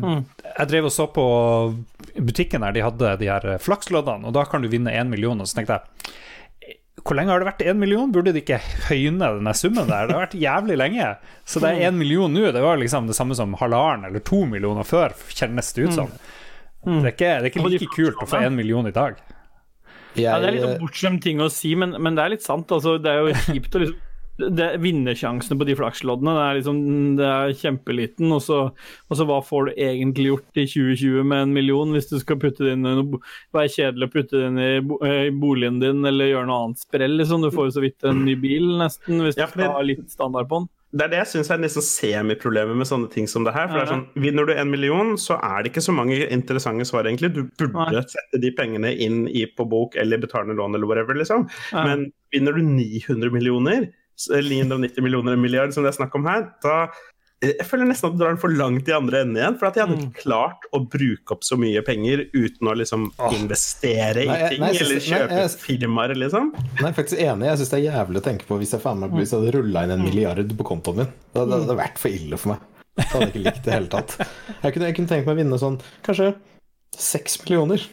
[0.58, 1.24] Jeg drev og så på
[2.16, 5.40] butikken der de hadde de her eh, flaksloddene, og da kan du vinne én million,
[5.40, 6.12] og så tenkte jeg
[7.06, 8.10] hvor lenge har det vært én million?
[8.10, 8.56] Burde de ikke
[8.88, 10.08] høyne denne summen der?
[10.08, 11.10] Det har vært jævlig lenge.
[11.46, 14.40] Så det er én million nå, det var liksom det samme som halvannen eller to
[14.48, 16.08] millioner før, kjennes det ut som.
[16.82, 19.20] Det er ikke, det er ikke like kult å få én million i dag.
[20.16, 22.42] Jeg, Ja, det er litt sånn bortskjemt ting å si, men, men det er litt
[22.42, 22.72] sant.
[22.74, 24.02] Altså, det er jo kjipt å liksom
[24.38, 26.80] det, Vinnersjansene på de flaksloddene det er, liksom,
[27.18, 28.30] det er kjempeliten.
[28.36, 28.58] Og så,
[29.08, 32.40] og så hva får du egentlig gjort i 2020 med en million, hvis du skal
[32.42, 33.20] putte det inn i noe
[33.56, 36.62] Være kjedelig å putte det inn i, bo- eh, i boligen din eller gjøre noe
[36.68, 37.16] annet sprell.
[37.20, 37.44] Liksom.
[37.46, 40.48] Du får jo så vidt en ny bil, nesten, hvis du skal ha litt standard
[40.52, 40.72] på den.
[40.96, 43.66] Det er det jeg syns er nesten semiproblemet med sånne ting som det her.
[43.68, 46.86] For det er sånn, Vinner du en million, så er det ikke så mange interessante
[46.88, 47.32] svar, egentlig.
[47.36, 51.48] Du burde sette de pengene inn i på bok eller betalende lån eller whatever, liksom.
[51.74, 56.48] Men vinner du 900 millioner, 990 millioner, en milliard, som det er snakk om her,
[56.64, 56.88] da
[57.44, 59.56] jeg føler nesten at du drar den for langt i andre enden igjen.
[59.60, 60.04] For at jeg hadde Mm.
[60.08, 64.50] ikke klart å bruke opp så mye penger uten å liksom investere i Nei, jeg-
[64.50, 66.48] ting, nei, jeg eller kjøpe nei, jeg- firmaer, liksom.
[66.80, 67.44] Nei, faktisk enig.
[67.44, 69.52] Jeg syns det er jævlig å tenke på hvis jeg, faen meg, hvis jeg hadde
[69.58, 71.06] rulla inn en milliard på kontoen min.
[71.06, 72.58] Det hadde, det hadde vært for ille for meg.
[72.96, 74.16] Det hadde jeg ikke likt i det hele tatt.
[74.64, 76.34] Jeg kunne, jeg kunne tenkt meg å vinne sånn kanskje
[76.96, 77.84] seks millioner.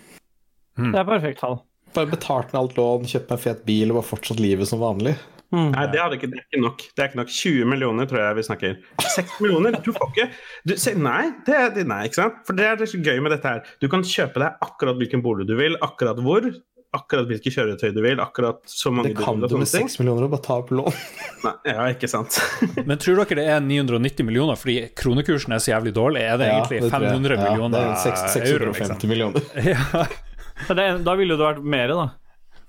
[0.78, 1.60] Det er perfekt tall.
[1.94, 4.80] Bare betalt ned alt lån, kjøpt meg en fet bil og bare fortsatt livet som
[4.80, 5.18] vanlig.
[5.54, 6.84] Nei, det, hadde ikke, det er ikke nok.
[6.98, 7.32] Det er ikke nok.
[7.38, 8.76] 20 millioner tror jeg vi snakker.
[9.14, 9.78] 6 millioner?
[9.86, 10.28] Du får ikke
[10.66, 12.42] du, se, Nei, det, nei, ikke sant?
[12.48, 13.62] For det er det så gøy med dette her.
[13.84, 16.48] Du kan kjøpe deg akkurat hvilken bolig du vil, akkurat hvor,
[16.94, 20.26] akkurat hvilke kjøretøy du vil, akkurat så mange Det kan vil, du med 6 millioner
[20.28, 20.98] og bare ta opp lån.
[21.46, 22.38] Nei, ja, ikke sant.
[22.90, 26.22] Men tror dere det er 990 millioner fordi kronekursen er så jævlig dårlig?
[26.26, 27.16] Er det Ja, egentlig det tror jeg.
[27.18, 28.74] 500 Ja, millioner det er seks- euro?
[28.74, 29.10] 650 Liksom?
[29.14, 29.42] millioner.
[29.74, 30.06] Ja.
[31.04, 32.04] Da ville det vært mer, da.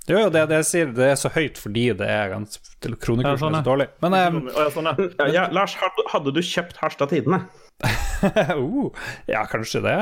[0.04, 2.90] Det er jo det, det jeg sier, det er så høyt fordi det er ganske
[3.00, 3.86] kronekursen Ja, sånn, er så dårlig.
[4.04, 5.28] Men um, ja, sånn, ja.
[5.32, 7.38] Ja, Lars, hadde, du kjøpt Harstad Tidende?
[8.24, 8.90] uh,
[9.32, 9.94] ja, kanskje det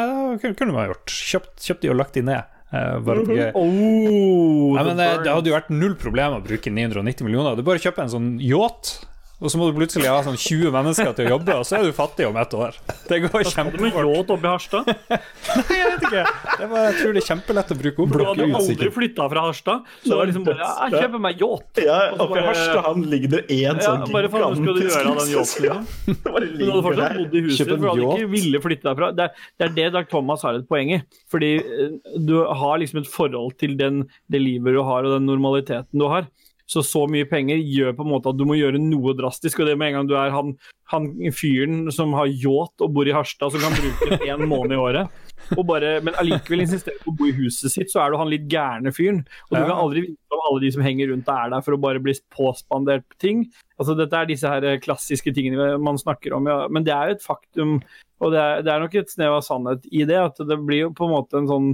[0.42, 1.06] kunne- kunne man gjort.
[1.12, 2.50] Kjøpt, kjøpt de og lagt de ned.
[2.72, 3.50] Uh, bare for gøy.
[3.54, 7.54] Oh, Nei, men det, det hadde jo vært null problem å bruke 990 millioner.
[7.58, 8.94] Du bare kjøper en sånn yacht,
[9.42, 11.88] og så må du plutselig ha sånn 20 mennesker til å jobbe, og så er
[11.88, 12.76] du fattig om ett år.
[13.08, 13.96] Det går du kjempefort.
[13.98, 14.90] yacht i Harstad?
[15.58, 16.22] Nei, jeg vet ikke.
[16.60, 18.12] Det var, jeg tror det er kjempelett å bruke opp.
[18.14, 19.88] Du hadde jo aldri flytta fra Harstad.
[20.02, 21.82] Så det var liksom bare ja, Jeg kjøper meg yacht.
[21.82, 24.78] Ja, Og så oppe i bare- Harstad ligger det én Ja, sånn bare faen, skal
[24.78, 25.66] du gjøre av den yachten?
[25.66, 25.78] Ja,
[26.28, 29.10] bare du hadde fortsatt bodd i huset, for du hadde ikke ville flytte derfra.
[29.18, 31.02] Det er, det er det Dag Thomas har et poeng i.
[31.32, 35.28] Fordi eh, du har liksom et forhold til den, det livet du har, og den
[35.28, 36.30] normaliteten du har.
[36.70, 39.60] Så så mye penger gjør på en måte at du må gjøre noe drastisk.
[39.60, 40.54] Og det med en gang du er han,
[40.92, 44.80] han fyren som har yacht og bor i Harstad, som kan bruke én måned i
[44.80, 45.22] året,
[45.66, 48.46] bare, men allikevel insisterer på å bo i huset sitt, så er du han litt
[48.50, 49.22] gærne fyren.
[49.50, 51.76] Og du kan aldri vite om alle de som henger rundt deg, er der for
[51.76, 53.44] å bare bli påspandert ting.
[53.78, 56.62] Altså, dette er disse her klassiske tingene man snakker om, ja.
[56.72, 57.80] men det er jo et faktum.
[58.22, 60.20] Og det er, det er nok et snev av sannhet i det.
[60.20, 61.72] at Det blir jo på en måte en sånn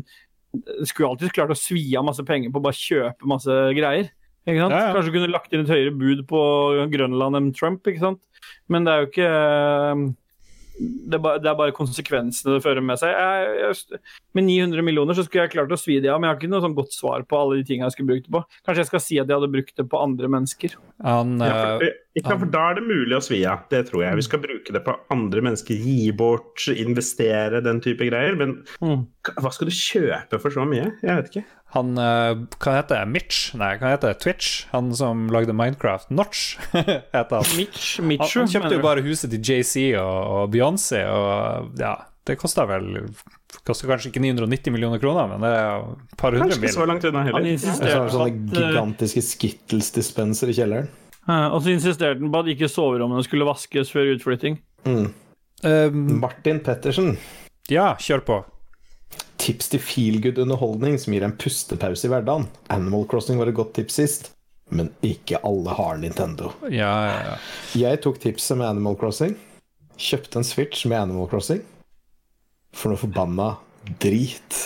[0.89, 4.09] Skulle alltid klart å svi av masse penger på å bare kjøpe masse greier.
[4.47, 4.73] Ikke sant?
[4.77, 4.95] Ja, ja.
[4.97, 6.41] Kanskje kunne lagt inn et høyere bud på
[6.93, 8.23] Grønland enn Trump, ikke sant.
[8.69, 9.33] Men det er jo ikke
[10.79, 13.11] det er, bare, det er bare konsekvensene det fører med seg.
[13.11, 14.01] Jeg, jeg,
[14.39, 16.51] med 900 millioner så skulle jeg klart å svi det av, men jeg har ikke
[16.53, 18.43] noe sånn godt svar på alle de tingene jeg skulle brukt det på.
[18.69, 20.77] Kanskje jeg skal si at jeg hadde brukt det på andre mennesker.
[21.03, 24.05] Han, Ja, eh, for, ikke, for da er det mulig å svi av, det tror
[24.07, 24.21] jeg.
[24.21, 28.39] Vi skal bruke det på andre mennesker, gi bort, investere, den type greier.
[28.39, 29.07] Men Mm.
[29.35, 30.93] hva skal du kjøpe for så mye?
[31.03, 31.45] Jeg vet ikke.
[31.75, 31.91] Han
[32.63, 32.99] kan hete?
[33.07, 33.55] Mitch?
[33.59, 34.15] Nei, kan hete?
[34.23, 34.65] Twitch?
[34.73, 36.09] Han som lagde Minecraft?
[36.11, 37.51] Notch, heter han.
[37.59, 41.95] Mitch, Han, Mitchu, han kjøpte jo bare huset til JC og, og Beyoncé, og ja,
[42.29, 42.89] det kosta vel
[43.65, 46.73] Koster kanskje ikke 990 millioner kroner, men det er jo et par hundre Kanskje ikke
[46.75, 46.89] så mil.
[46.91, 47.45] langt unna Han heller.
[47.45, 50.89] Han insisterte på sånne at eh, gigantiske Skittles-dispenser i kjelleren.
[51.29, 54.59] Eh, Og så insisterte han på at ikke soverommene skulle vaskes før utflytting.
[54.89, 55.09] Mm.
[55.65, 57.17] Um, Martin Pettersen.
[57.73, 58.37] ja, kjør på.
[59.49, 62.45] Tips til feelgood underholdning som gir en pustepause i hverdagen.
[62.75, 64.27] Animal Crossing var et godt tips sist,
[64.69, 66.51] men ikke alle har Nintendo.
[66.69, 67.39] Ja, ja, ja.
[67.81, 69.39] Jeg tok tipset med Animal Crossing.
[69.97, 71.63] Kjøpte en Switch med Animal Crossing.
[72.77, 73.55] For noe forbanna
[74.05, 74.61] drit.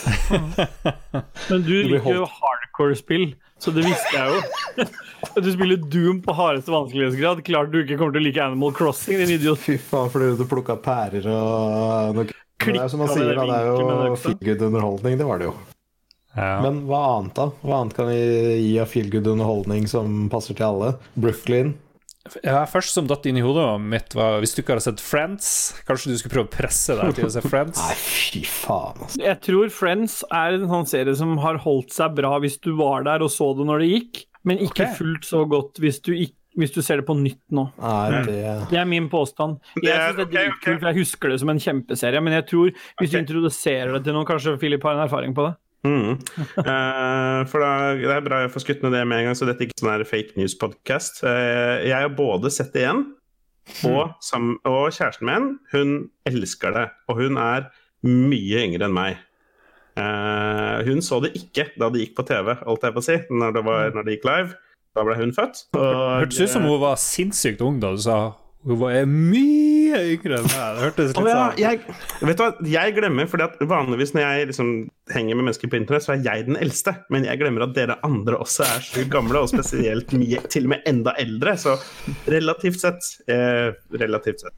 [1.48, 3.28] Men du blir liker jo hardcore-spill,
[3.62, 4.86] så det visste jeg jo.
[5.30, 7.46] At du spiller Doom på hardeste vanskelighetsgrad.
[7.46, 9.62] Klart du ikke kommer til å like Animal Crossing, din idiot.
[9.62, 13.46] Fy faen, fordi du plukka pærer og noe Det er jo som man sier, da,
[13.48, 15.20] det er jo feelgood underholdning.
[15.20, 15.54] Det var det jo.
[16.36, 16.50] ja.
[16.64, 17.48] Men hva annet, da?
[17.62, 20.92] Hva annet kan vi gi av feelgood underholdning som passer til alle?
[21.14, 21.74] Brooklyn.
[22.46, 25.46] Ja, først som datt inn i hodet mitt, var hvis du ikke hadde sett Friends
[25.88, 27.80] Kanskje du skulle prøve å presse deg til å se Friends?
[27.82, 29.18] Nei, fy faen, altså.
[29.24, 33.02] Jeg tror Friends er en sånn serie som har holdt seg bra hvis du var
[33.08, 34.94] der og så det når det gikk, men ikke okay.
[35.00, 37.64] fullt så godt hvis du, ikk- hvis du ser det på nytt nå.
[37.80, 38.38] Nei, det
[38.70, 39.58] Det er min påstand.
[39.78, 40.78] Jeg synes det er dritkult, okay, okay.
[40.78, 44.16] for jeg husker det som en kjempeserie, men jeg tror hvis du introduserer det til
[44.16, 45.54] noen, kanskje Philip har en erfaring på det?
[45.82, 46.14] Mm.
[46.14, 49.48] Uh, for da, Det er bra jeg får skutt ned det med en gang, så
[49.48, 51.24] dette er ikke sånn her fake news-podkast.
[51.24, 53.04] jeg har både sett det igjen,
[53.88, 55.92] og, sam, og kjæresten min hun
[56.28, 56.86] elsker det.
[57.10, 57.70] Og hun er
[58.06, 59.20] mye yngre enn meg.
[59.92, 63.16] Uh, hun så det ikke da det gikk på TV, holdt jeg på å si,
[63.30, 64.56] når det, var, når det gikk live.
[64.92, 65.66] Da ble hun født.
[65.78, 65.90] Og,
[66.20, 68.20] Hørtes ut som hun var sinnssykt ung da du sa
[68.62, 70.52] hun var mye yngre enn meg.
[70.54, 71.80] Det hørtes litt sånn ja, jeg,
[72.22, 74.68] vet du hva, jeg glemmer, fordi at vanligvis når jeg liksom
[75.10, 76.94] henger med mennesker på internett, så er jeg den eldste.
[77.10, 80.76] Men jeg glemmer at dere andre også er så gamle, og spesielt mye, til og
[80.76, 81.56] med enda eldre.
[81.58, 81.74] Så
[82.30, 84.54] relativt sett eh, Relativt sett.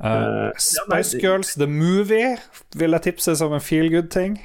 [0.00, 2.34] Uh, Spice Girls The Movie
[2.80, 4.38] vil jeg tipse som en feel good-ting.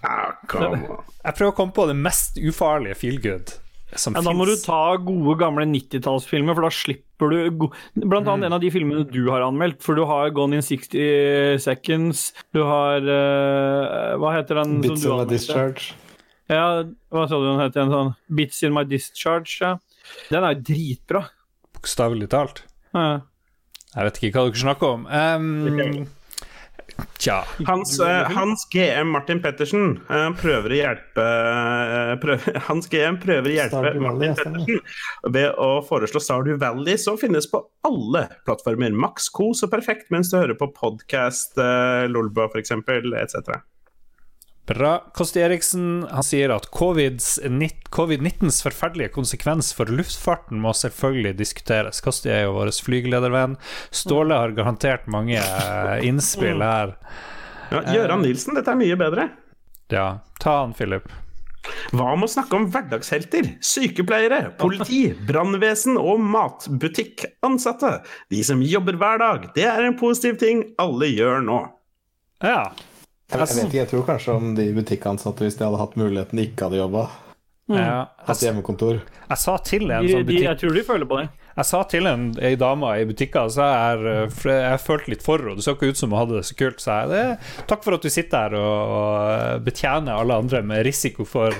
[0.00, 0.32] Ah.
[0.48, 3.52] Jeg prøver å komme på det mest ufarlige feel good
[4.00, 7.68] som Ja, da må du ta gode, gamle 90-tallsfilmer, for da slipper du
[8.02, 11.60] Blant annet en av de filmene du har anmeldt, for du har Gone in 60
[11.62, 12.26] Seconds,
[12.56, 15.34] du har uh, Hva heter den Bits som du anmeldte?
[15.34, 16.00] Bits in my discharge.
[16.50, 16.64] Ja,
[17.14, 17.94] hva sa du den het igjen?
[17.94, 19.76] Sånn Bits in my discharge, ja.
[20.28, 21.24] Den er jo dritbra.
[21.76, 22.64] Bokstavelig talt.
[22.94, 23.22] Ja.
[23.94, 25.06] Jeg vet ikke hva dere snakker om.
[25.06, 26.06] Um, tja.
[27.66, 33.50] Hans, eh, Hans GM Martin Pettersen eh, prøver å hjelpe eh, prøver, Hans GM prøver
[33.50, 34.36] å hjelpe Valley, Martin.
[34.38, 38.94] Pettersen ved å foreslå Stardew Valley, som finnes på alle plattformer.
[39.06, 43.62] Maks kos og perfekt mens du hører på podkast, uh, Lolbua f.eks., etc.
[44.66, 44.94] Bra.
[45.12, 52.00] Kosti Eriksen han sier at covid-s nitt- covid-19s forferdelige konsekvens for luftfarten må selvfølgelig diskuteres.
[52.04, 53.58] Kosti er jo vår flygeledervenn.
[53.92, 56.94] Ståle har garantert mange eh, innspill her.
[57.74, 59.28] Ja, Gøran Nilsen, dette er mye bedre.
[59.92, 60.08] Ja,
[60.40, 61.10] ta han, Philip.
[61.92, 63.46] Hva med å snakke om hverdagshelter?
[63.64, 67.98] Sykepleiere, politi, brannvesen og matbutikkansatte.
[68.32, 69.46] De som jobber hver dag.
[69.56, 71.60] Det er en positiv ting alle gjør nå.
[72.44, 72.72] Ja.
[73.32, 76.42] Jeg, jeg vet ikke, jeg tror kanskje om de butikkansatte, hvis de hadde hatt muligheten,
[76.44, 77.06] ikke hadde jobba.
[77.72, 78.02] ja.
[78.26, 79.00] Hatt hjemmekontor.
[79.30, 81.30] jeg sa til en sånn butikk jeg tror de føler på det.
[81.54, 85.38] Jeg sa til en ei dame i butikken så jeg, for jeg følte litt for
[85.38, 85.54] henne.
[85.60, 86.82] Det så ikke ut som hun hadde det så kult.
[86.82, 87.26] Så jeg det,
[87.70, 91.54] takk for at du sitter her og, og betjener alle andre med risiko for,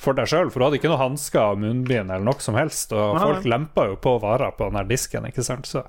[0.00, 0.52] for deg sjøl.
[0.52, 2.92] For hun hadde ikke noe hansker og munnbind eller noe som helst.
[2.92, 5.72] Og Nei, folk lempa jo på varer på den her disken, ikke sant.
[5.72, 5.86] Så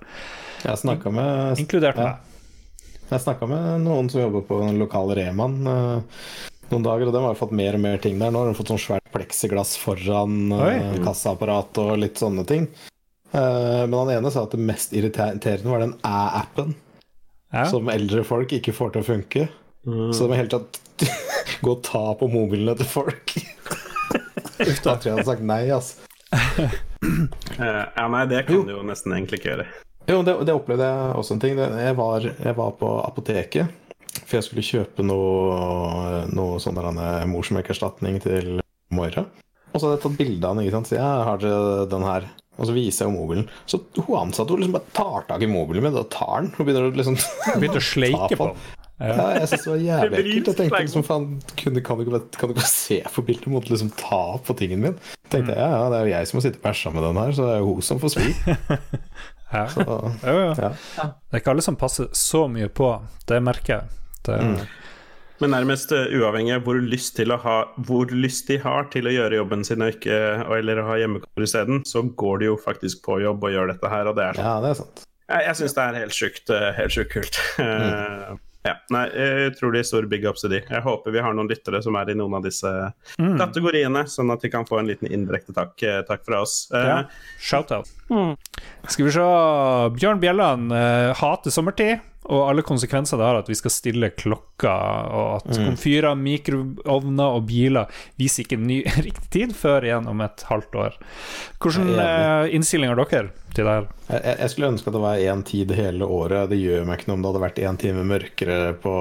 [0.63, 2.30] Jeg snakka med, inkludert ja, meg.
[3.15, 6.21] Jeg snakket med noen som jobber på den lokale Reman eh,
[6.71, 8.31] noen dager, og de har fått mer og mer ting der.
[8.31, 10.61] Nå har de fått sånn svært pleksiglass foran eh,
[10.95, 11.01] Oi.
[11.03, 12.69] kassaapparat og litt sånne ting.
[13.31, 16.75] Eh, men han ene sa at det mest irriterende var den æ-appen,
[17.51, 17.65] Ja.
[17.67, 19.47] som eldre folk ikke får til å funke.
[19.83, 20.77] Så de må hele tatt
[21.65, 23.35] gå og ta på mobilene til folk.
[24.61, 26.07] Da tror jeg hadde sagt nei, altså.
[27.01, 29.63] Eh, ja, nei, det kan du jo nesten egentlig ikke gjøre.
[30.11, 31.59] Jo, det, det opplevde jeg også en ting.
[31.61, 33.71] Jeg, var, jeg var på apoteket,
[34.25, 36.79] for jeg skulle kjøpe noe, noe sånn
[37.31, 38.59] morsmelkerstatning til
[38.91, 39.23] Moira.
[39.71, 40.65] Og så hadde jeg tatt bilde av den.
[40.65, 40.91] ikke sant?
[40.91, 41.47] Så jeg har
[41.93, 42.27] den her.
[42.59, 43.47] Og så viser jeg jo mobilen.
[43.69, 46.51] Så hun ansatte hun liksom bare tar tak i mobilen min og tar den.
[46.57, 47.17] Hun begynner å liksom
[47.55, 48.61] Begynte å sleike på den.
[49.01, 50.49] Ja, jeg synes det var jævlig ekkelt.
[50.51, 51.95] Jeg tenkte liksom, faen, kan, du ikke,
[52.35, 53.47] kan du ikke se på bildet?
[53.47, 54.99] Du måtte liksom ta på tingen min.
[55.31, 57.21] tenkte jeg, ja, ja, det er jo jeg som må sitte og bæsje med den
[57.23, 58.27] her, så det er jo hun som får svi.
[59.51, 59.65] Ja.
[59.67, 59.83] Så,
[60.23, 60.53] Jo, jo.
[60.57, 60.69] ja.
[61.03, 62.91] Det er ikke alle som passer så mye på.
[63.27, 63.97] Det merker jeg.
[64.25, 64.37] Det,
[65.41, 67.55] Men nærmest eh, uavhengig av hvor lyst, til å ha,
[67.87, 70.19] hvor lyst de har til å gjøre jobben sin og ikke,
[70.59, 73.89] eller å ha hjemmekontor isteden, så går de jo faktisk på jobb og gjør dette
[73.89, 74.45] her, og det er sånn.
[74.51, 75.03] ja, det er sant.
[75.31, 77.41] Jeg, jeg syns det er helt sjukt, eh, helt sjukt kult.
[77.65, 78.31] Eh,
[78.63, 79.07] Ja, nei,
[79.47, 80.59] utrolig stor big up til de.
[80.69, 82.69] Jeg håper vi har noen lyttere som er i noen av disse
[83.17, 86.67] kategoriene, sånn at de kan få en liten indirekte takk, eh, takk fra oss.
[86.73, 86.99] Eh, Ja.
[87.41, 87.89] Shout-out.
[88.91, 89.25] Skal vi se
[89.97, 94.73] Bjørn Bjelland uh, hater sommertid, og alle konsekvenser det har at vi skal stille klokka,
[95.09, 97.89] og at komfyrer, mikroovner og biler
[98.21, 100.99] viser ikke ny riktig tid før igjen om et halvt år.
[101.57, 103.87] Hvordan uh, er eh, innstilling har dere til det her?
[104.11, 106.49] Jeg, jeg- skulle ønske at det var én tid hele året.
[106.51, 108.93] Det gjør meg ikke noe om det hadde vært én time mørkere på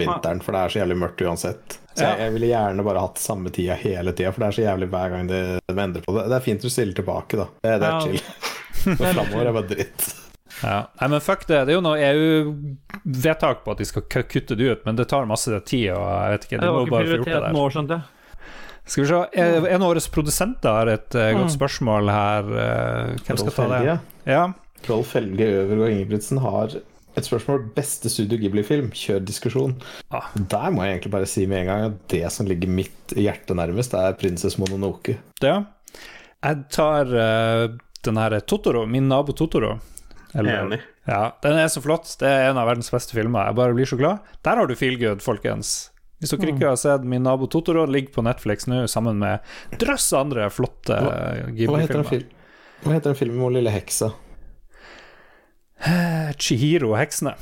[0.00, 1.78] vinteren, for det er så jævlig mørkt uansett.
[1.94, 4.64] Så jeg, jeg ville gjerne bare hatt samme tida hele tida, for det er så
[4.66, 5.40] jævlig hver gang de,
[5.70, 6.24] de endrer på det.
[6.32, 7.46] Det er fint å stille tilbake, da.
[7.62, 8.00] Det, det er Ja.
[8.02, 8.20] chill.
[8.90, 10.08] Men framover er bare dritt.
[10.62, 10.80] Ja.
[11.00, 11.60] Nei, men fuck det.
[11.66, 15.26] Det er jo noe EU-vedtak på at de skal kutte det ut, men det tar
[15.26, 17.52] masse tid, og jeg vet ikke, Det de må bare få gjort det der.
[17.56, 18.13] nå, skjønte jeg.
[18.84, 22.50] Skal vi se, eh, En av våre produsenter har et uh, godt spørsmål her.
[22.50, 23.94] Uh, Hvem skal ta det?
[24.28, 24.42] Ja.
[24.84, 26.74] Rolf Helge Øvergård Ingebrigtsen har
[27.14, 27.62] et spørsmål.
[27.76, 28.90] Beste Studio Ghibli-film?
[28.92, 29.78] Kjør diskusjon.
[30.12, 30.28] Ah.
[30.36, 33.56] Der må jeg egentlig bare si med en gang at det som ligger mitt hjerte
[33.56, 35.16] nærmest, er 'Prinsess Mononoke'.
[35.40, 35.62] Ja.
[36.44, 37.72] Jeg tar uh,
[38.04, 39.78] den her Totoro, min nabo Totoro.
[40.34, 40.80] Enig.
[41.06, 42.16] Ja, den er så flott.
[42.20, 43.46] Det er en av verdens beste filmer.
[43.46, 44.18] Jeg bare blir så glad.
[44.44, 45.90] Der har du feel good, folkens.
[46.20, 46.56] Hvis dere Mm.
[46.56, 49.40] ikke har sett Min nabo Totoro, ligger på Netflix nå sammen med
[49.78, 52.24] drøss andre flotte Hva heter den Ghibli-filmer.
[52.84, 54.12] Hva heter den filmen om lille heksa?
[55.84, 57.34] Chihiro Chihiro heksene.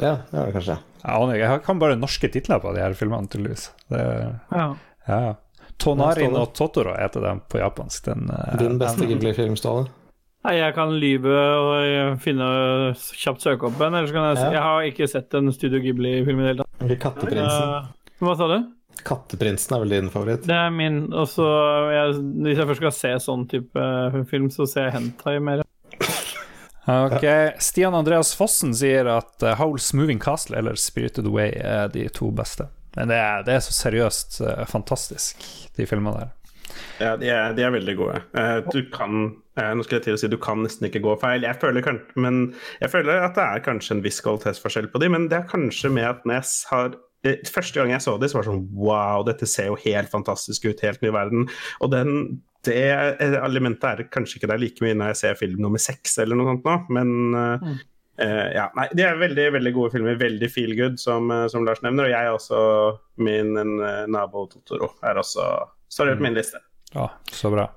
[0.00, 0.78] Ja, det er det kanskje.
[1.02, 1.48] Jeg aner ikke.
[1.52, 3.70] Jeg kan bare norske titler på de her filmene, tydeligvis.
[3.90, 4.02] Det,
[4.52, 4.66] Ja.
[5.08, 5.34] ja.
[5.78, 8.04] Tonarin og Totoro heter den på japansk.
[8.04, 9.88] Den, eh, Din beste Ghibli-film, Ståle?
[10.42, 12.46] Nei, jeg kan lyve og finne
[13.14, 14.50] kjapt søke opp en, eller så kan jeg Ja.
[14.56, 16.98] Jeg har ikke sett en Studio Ghibli-film i det hele tatt.
[17.04, 17.74] Katteprinsen.
[17.76, 18.56] Eh, hva sa du?
[19.06, 20.42] Katteprinsen er vel din favoritt?
[20.46, 21.12] Det er min.
[21.12, 21.46] Og så
[21.92, 25.62] jeg- Hvis jeg først skal se sånn type eh, film, så ser jeg hentai mer.
[26.88, 27.22] Ok,
[27.62, 32.32] Stian Andreas Fossen sier at uh, Howl's Moving Castle eller Spirited Away er de to
[32.32, 32.66] beste.
[32.96, 35.36] Men det er, det er så seriøst eh, fantastisk,
[35.76, 36.32] de filmene der.
[37.00, 38.18] Ja, de er, de er veldig gode.
[38.34, 41.16] Eh, Du kan eh, Nå skal jeg til å si du kan nesten ikke gå
[41.22, 41.46] feil.
[41.46, 41.86] Jeg føler,
[42.20, 42.42] men
[42.80, 45.92] jeg føler at det er kanskje en viss kvalitetsforskjell på de, men det er kanskje
[45.92, 46.96] med at Nes har
[47.26, 50.12] eh, Første gang jeg så de, så var det sånn Wow, dette ser jo helt
[50.12, 50.82] fantastisk ut.
[50.84, 51.46] Helt ny verden.
[51.84, 52.82] Og den, det
[53.42, 56.52] elementet er kanskje ikke der like mye når jeg ser film nummer seks eller noe
[56.52, 57.76] sånt nå, men mm.
[58.22, 60.18] eh, ja, nei, De er veldig veldig gode filmer.
[60.20, 62.08] Veldig feel good, som, eh, som Lars nevner.
[62.08, 62.64] Og jeg er også
[63.22, 65.52] Min eh, nabo Totoro er også
[65.92, 66.62] står på min liste.
[66.94, 67.68] Ja, så bra.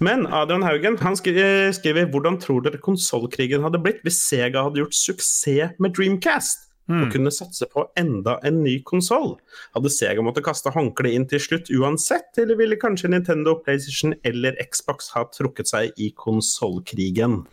[0.00, 4.96] Men Adrian Haugen han skriver hvordan tror dere konsollkrigen hadde blitt hvis Sega hadde gjort
[4.96, 6.66] suksess med Dreamcast?
[6.90, 9.36] Og kunne satse på enda en ny konsoll?
[9.76, 14.58] Hadde Sega måttet kaste håndkleet inn til slutt uansett, eller ville kanskje Nintendo, PlayStation eller
[14.58, 17.44] Xbox ha trukket seg i konsollkrigen?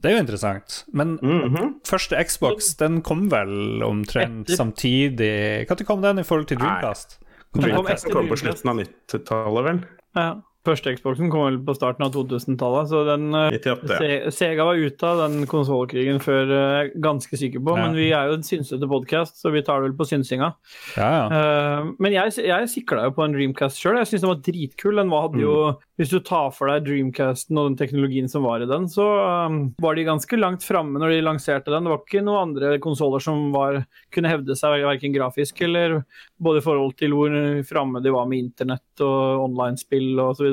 [0.00, 0.84] Det er jo interessant.
[0.92, 1.74] Men Mhm.
[1.84, 4.56] første Xbox, den kom vel omtrent Etter.
[4.56, 7.18] samtidig Når kom den i forhold til Dreamcast?
[7.54, 9.84] Den kom Dreamcast etter kom på slutten av 90-tallet, vel?
[10.16, 10.34] Ja.
[10.66, 13.86] Første Xboxen kom vel på starten av 2000-tallet, så den 98.
[13.92, 13.98] ja.
[14.00, 17.86] Se- Sega var ute av den konsollkrigen før, uh, ganske sikker på, Ja.
[17.86, 20.52] men vi er jo en synsete podkast, så vi tar det vel på synsinga.
[20.98, 21.26] Ja, ja.
[21.30, 24.00] Uh, men jeg, jeg sikla jo på en Dreamcast sjøl.
[24.02, 24.96] Jeg syns den var dritkul.
[25.00, 25.56] Den var, hadde jo,
[25.96, 29.06] Hvis du tar for deg Dreamcasten og den teknologien som var i den, så
[29.46, 31.86] um, var de ganske langt framme når de lanserte den.
[31.86, 33.78] Det var ikke noen andre konsoller som var,
[34.12, 36.02] kunne hevde seg verken grafisk eller
[36.38, 37.36] både i forhold til hvor
[37.68, 40.50] framme de var med internett og online-spill osv.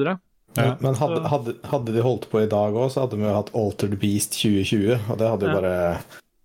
[0.56, 0.76] Ja.
[0.80, 3.50] Men hadde, hadde, hadde de holdt på i dag òg, så hadde vi jo hatt
[3.58, 5.62] Altered Beast 2020, og det hadde jo Ja.
[5.62, 5.78] bare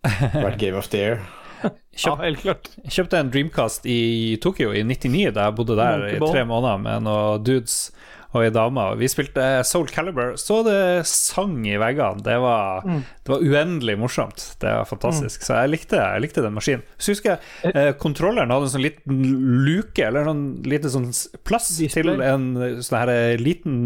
[0.46, 1.20] vært Game of the Year.
[1.58, 2.68] Ja, Kjøpt, helt klart.
[2.84, 6.78] jeg kjøpte en Dreamcast i Tokyo i 99, da jeg bodde der i tre måneder
[6.78, 7.90] med noen dudes
[8.36, 8.82] og ei dame.
[9.00, 12.20] Vi spilte Soul Calibur, så det sang i veggene.
[12.26, 14.44] Det var, det var uendelig morsomt.
[14.60, 15.46] Det var fantastisk.
[15.46, 16.84] Så jeg likte, jeg likte den maskinen.
[17.00, 19.22] Så husker jeg eh, kontrolleren hadde en sånn liten
[19.64, 21.08] luke, eller sånn liten sånn
[21.48, 22.04] plass Display.
[22.04, 22.50] til en
[22.84, 23.80] sånn her eh, liten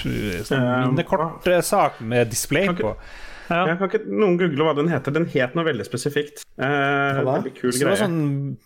[0.00, 2.94] sånn minnekortsak med display på.
[3.50, 3.66] Ja.
[3.66, 5.12] Jeg kan ikke noen google hva den heter.
[5.14, 6.44] Den het noe veldig spesifikt.
[6.62, 7.96] Eh, veldig kul greie.
[7.96, 8.56] sånn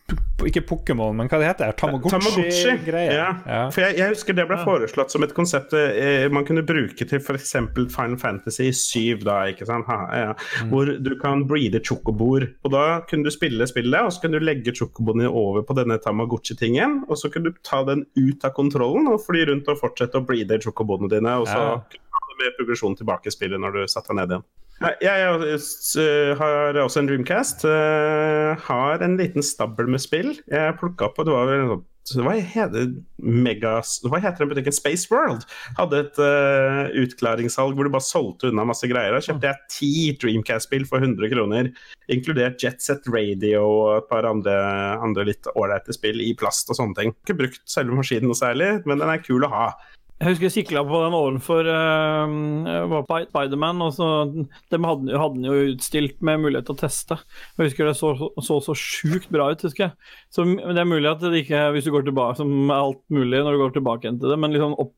[0.45, 1.77] Ikke Pokémon, men hva det heter det?
[1.81, 3.13] Tamagotchi-greie.
[3.15, 3.29] Ja.
[3.49, 3.61] Ja.
[3.73, 7.19] For jeg, jeg husker det ble foreslått som et konsept eh, man kunne bruke til
[7.23, 7.55] f.eks.
[7.95, 9.89] Final Fantasy 7, da, ikke sant?
[9.89, 10.35] Ha, ja.
[10.63, 10.71] Mm.
[10.75, 12.51] Hvor du kan breede chocoboer.
[12.67, 15.97] Og da kunne du spille spillet, og så kunne du legge chocoboene over på denne
[16.05, 20.21] Tamagotchi-tingen, og så kunne du ta den ut av kontrollen og fly rundt og fortsette
[20.21, 21.75] å breede chocoboene dine, og så Ja.
[21.81, 24.47] kunne du ha det med progresjon tilbake i spillet når du satte deg ned igjen.
[24.77, 27.65] Jeg, jeg, har også en Dreamcast.
[27.65, 30.35] eh, har en liten stabel med spill.
[30.53, 34.75] Jeg plukka og det var en hva heter, Megas, hva heter den butikken?
[34.75, 35.43] Space World
[35.75, 39.17] hadde et uh, utklaringssalg hvor du bare solgte unna masse greier.
[39.17, 39.91] Da kjøpte jeg ti
[40.23, 41.73] Dreamcast-spill for 100 kroner,
[42.13, 44.55] inkludert Jet Set Radio og et par andre,
[45.03, 47.17] andre litt ålreite spill i plast og sånne ting.
[47.27, 49.69] Ikke brukt selve maskinen noe særlig, men den er kul å ha.
[50.17, 55.45] Jeg husker jeg sikla på den ovenfor uh, var på Spiderman, de hadde, hadde den
[55.45, 57.19] jo utstilt med mulighet til å teste.
[57.59, 60.15] Jeg husker det så så, så sjukt bra ut, husker jeg.
[60.33, 63.43] Så det er mulig at det ikke hvis du går tilbake som er alt mulig
[63.45, 64.95] når du går tilbake til det, men liksom opp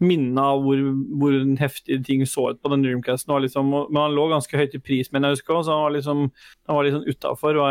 [0.00, 0.80] minnet av hvor,
[1.20, 3.36] hvor heftig ting så ut på den Dreamcasten.
[3.44, 5.96] Liksom, men han lå ganske høyt i pris, men jeg husker også, så han var
[5.98, 7.70] liksom han litt sånn utafor hva,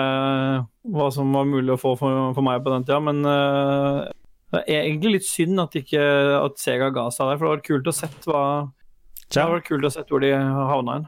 [0.94, 4.12] hva som var mulig å få for, for meg på den tida, men eh,
[4.52, 6.04] det er egentlig litt synd at, ikke,
[6.42, 8.44] at Sega ga seg der, for det var kult å sett hva
[9.32, 9.46] det Tja.
[9.48, 11.06] var kult å sett hvor de havna hen.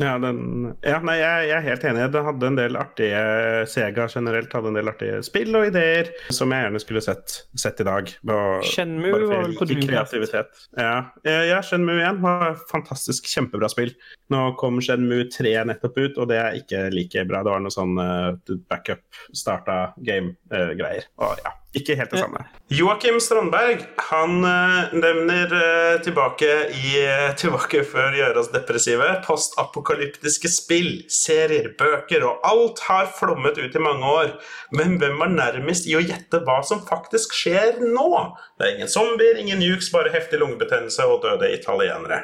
[0.00, 2.04] Ja, den, ja nei, jeg, jeg er helt enig.
[2.14, 3.22] Det hadde en del artige
[3.70, 7.82] Sega generelt hadde en del artige spill og ideer som jeg gjerne skulle sett, sett
[7.84, 8.12] i dag.
[8.24, 10.64] Og, Shenmue var vel på kreativitet.
[10.78, 10.94] Ja.
[11.24, 13.94] Eh, ja, Shenmue 1 var fantastisk kjempebra spill.
[14.32, 17.44] Nå kom Shenmue 3 nettopp ut, og det er ikke like bra.
[17.44, 19.04] Det var noe sånn uh, backup,
[19.36, 21.10] starta game-greier.
[21.20, 22.42] og ja, ikke helt det samme.
[22.72, 29.06] Joakim Strandberg han uh, nevner eh, tilbake, i, eh, tilbake før gjøre oss depressive.
[29.52, 34.30] Postapokalyptiske spill, serier, bøker og alt har flommet ut i mange år.
[34.72, 38.08] Men hvem var nærmest i å gjette hva som faktisk skjer nå?
[38.56, 42.22] Det er ingen zombier, ingen nukes, bare heftig lungebetennelse og døde italienere.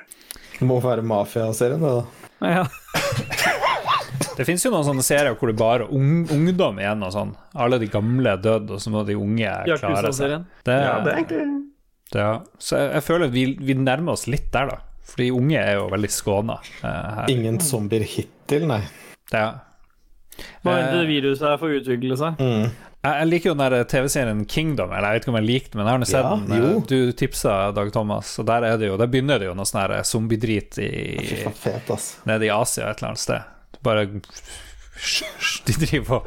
[0.58, 2.48] Det må være mafiaserien, det, da.
[2.48, 2.64] Ja.
[4.38, 7.32] Det fins jo noen sånne serier hvor det bare er ung, ungdom igjen og sånn.
[7.58, 10.38] Alle de gamle er dødd, og så må de unge klare seg.
[10.64, 11.46] Det, Ja, det er egentlig
[12.16, 12.28] ja.
[12.56, 14.78] Så jeg, jeg føler at vi, vi nærmer oss litt der, da.
[15.08, 17.32] For de unge er jo veldig skåna eh, her.
[17.32, 18.82] Ingen zombier hittil, nei.
[19.32, 19.46] Ja.
[20.62, 22.38] Hva Eh, vente det viruset her å utvikle seg.
[22.38, 22.68] Mm.
[23.08, 25.78] jeg, liker jo den der TV-serien Kingdom, eller jeg vet ikke om jeg liker den,
[25.80, 26.52] men jeg har nå sett Ja, den.
[26.52, 26.82] eh, jo.
[26.86, 29.96] Du tipsa Dag Thomas, og der, er det jo, der begynner det jo noe sånn
[30.04, 30.90] zombiedrit i
[32.28, 33.42] nede i Asia et eller annet sted.
[33.82, 34.06] Bare
[35.68, 36.24] De driver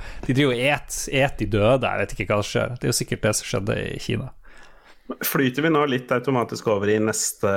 [0.48, 2.76] og et, et de døde, jeg vet ikke hva som skjer.
[2.80, 4.30] Det er jo sikkert det som skjedde i Kina.
[5.26, 7.52] Flyter vi nå litt automatisk over i neste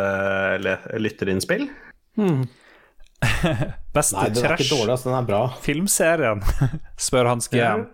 [1.01, 1.69] lytterinnspill?
[2.17, 2.45] Hmm.
[3.95, 4.43] Beste Nei, dårlig,
[4.99, 5.43] trash er bra.
[5.65, 6.43] filmserien,
[7.07, 7.87] spør Hans GM.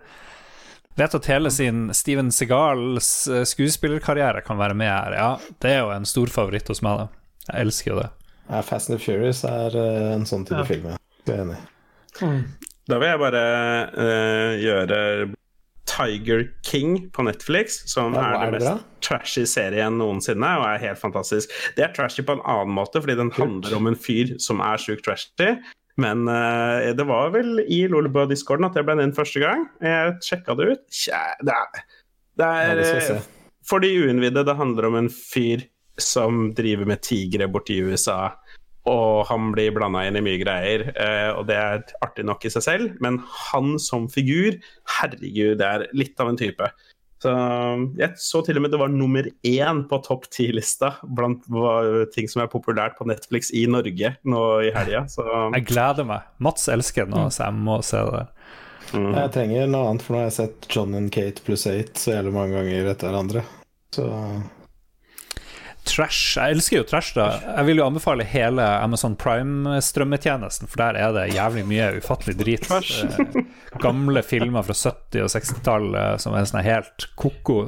[0.99, 5.15] Vet at hele sin Steven Segals eh, skuespillerkarriere kan være med her.
[5.15, 5.29] Ja,
[5.63, 7.07] det er jo en stor favoritt hos meg, da.
[7.47, 8.09] Jeg elsker jo det.
[8.51, 10.67] Ja, Fast and Furious er eh, en sånn type Ja.
[10.67, 10.89] film.
[10.91, 10.97] ja.
[11.25, 12.41] Det er jeg enig i.
[12.91, 13.41] Da vil jeg bare
[13.93, 14.97] uh, gjøre
[15.89, 20.65] Tiger King på Netflix, som Ja, er er den det mest trashy serien noensinne, og
[20.67, 21.51] er helt fantastisk.
[21.75, 24.81] Det er trashy på en annen måte, fordi den handler om en fyr som er
[24.81, 25.55] sjukt trashy.
[26.01, 29.67] Men uh, det var vel i Lolebua-discorden at jeg ble nevnt første gang.
[29.83, 30.87] Jeg sjekka det ut.
[30.93, 31.83] Tja, det er,
[32.39, 33.29] det Ja, er det skal jeg eh.
[33.67, 35.67] For de uinnvidde, det handler om en fyr
[36.01, 38.31] som driver med tigre borti USA.
[38.89, 42.53] Og han blir blanda inn i mye greier, eh, og det er artig nok i
[42.53, 42.95] seg selv.
[43.03, 43.19] Men
[43.51, 44.57] han som figur,
[44.97, 46.69] herregud, det er litt av en type.
[47.21, 47.31] Så
[47.99, 51.43] Jeg så til og med det var nummer én på topp ti-lista blant
[52.15, 55.03] ting som er populært på Netflix i Norge nå i helga.
[55.05, 56.25] Jeg gleder meg.
[56.41, 58.23] Mats elsker den, så jeg må se det.
[58.95, 59.11] mm.
[59.19, 62.15] Jeg trenger noe annet, for nå har jeg sett John and Kate pluss 8 så
[62.15, 63.45] jævlig mange ganger etter hverandre.
[63.93, 64.07] Så
[65.87, 66.35] Trash.
[66.37, 67.25] Jeg elsker jo trash, da.
[67.41, 72.67] Jeg vil jo anbefale hele Amazon Prime-strømmetjenesten, for der er det jævlig mye ufattelig drit.
[72.69, 73.41] Eh,
[73.81, 77.63] Gamle filmer fra 70- og 60-tallet som er sånn helt ko-ko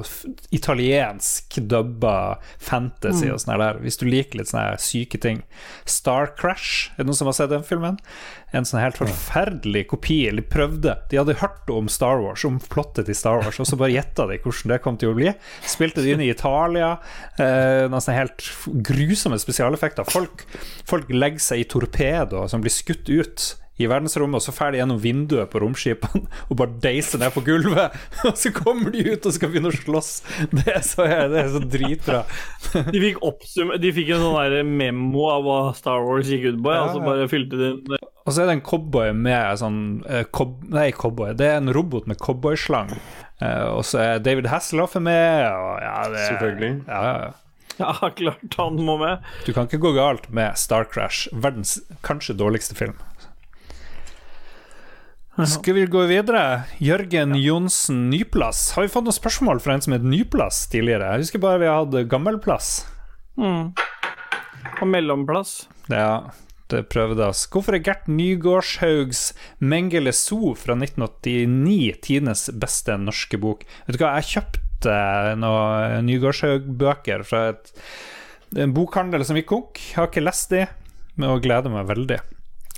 [0.54, 3.80] italiensk dubba fantasy og sånn der.
[3.82, 5.42] Hvis du liker litt sånne syke ting.
[5.88, 7.98] Star Crash, er det noen som har sett den filmen?
[8.54, 10.20] En sånn helt forferdelig kopi.
[10.30, 10.96] Eller prøvde.
[11.10, 14.28] De hadde hørt om Star Wars, om plottet til Star Wars, og så bare gjetta
[14.30, 15.32] de hvordan det kom til å bli.
[15.66, 16.94] Spilte det inn i Italia.
[17.38, 18.48] Eh, noen sånne helt
[18.86, 20.06] grusomme spesialeffekter.
[20.10, 20.46] Folk,
[20.88, 23.50] folk legger seg i torpedoer som blir skutt ut
[23.82, 27.42] i verdensrommet, og så drar de gjennom vinduet på romskipene og bare deiser ned på
[27.46, 27.94] gulvet.
[28.28, 30.10] Og så kommer de ut og skal begynne å slåss.
[30.52, 32.22] Det er så, det er så dritbra.
[32.94, 33.20] De fikk,
[33.82, 36.94] de fikk en sånn memo av hva Star Wars gikk ut på, ja, Ja, og
[36.94, 40.64] så bare fylte de inn Og så er det en cowboy med sånn eh, cob
[40.72, 41.34] Nei, cowboy.
[41.38, 42.94] Det er en robot med cowboyslang.
[43.42, 46.76] Eh, og så er David Hasselhoff med, og ja, det Selvfølgelig.
[46.88, 47.32] Ja, ja, ja.
[47.74, 49.24] Ja, klart han må med.
[49.46, 52.94] Du kan ikke gå galt med Star Crash, verdens kanskje dårligste film.
[55.34, 56.62] Skal vi gå videre?
[56.78, 58.68] Jørgen Johnsen, nyplass.
[58.76, 61.08] Har vi fått noen spørsmål fra en som het nyplass tidligere?
[61.16, 62.68] Jeg husker bare vi hadde gammelplass.
[63.34, 63.72] Mm.
[64.78, 65.64] Og mellomplass.
[65.90, 66.30] Ja,
[66.70, 67.42] Det prøvde oss.
[67.50, 73.66] Hvorfor er Gert Nygårdshaugs 'Mengele Zoo' fra 1989 tidenes beste norske bok?
[73.86, 74.94] Vet du hva, jeg kjøpte
[75.42, 77.74] noen Nygårdshaug-bøker fra et,
[78.56, 79.82] en bokhandel som gikk konk.
[79.98, 80.64] Har ikke lest de,
[81.18, 82.22] men gleder meg veldig.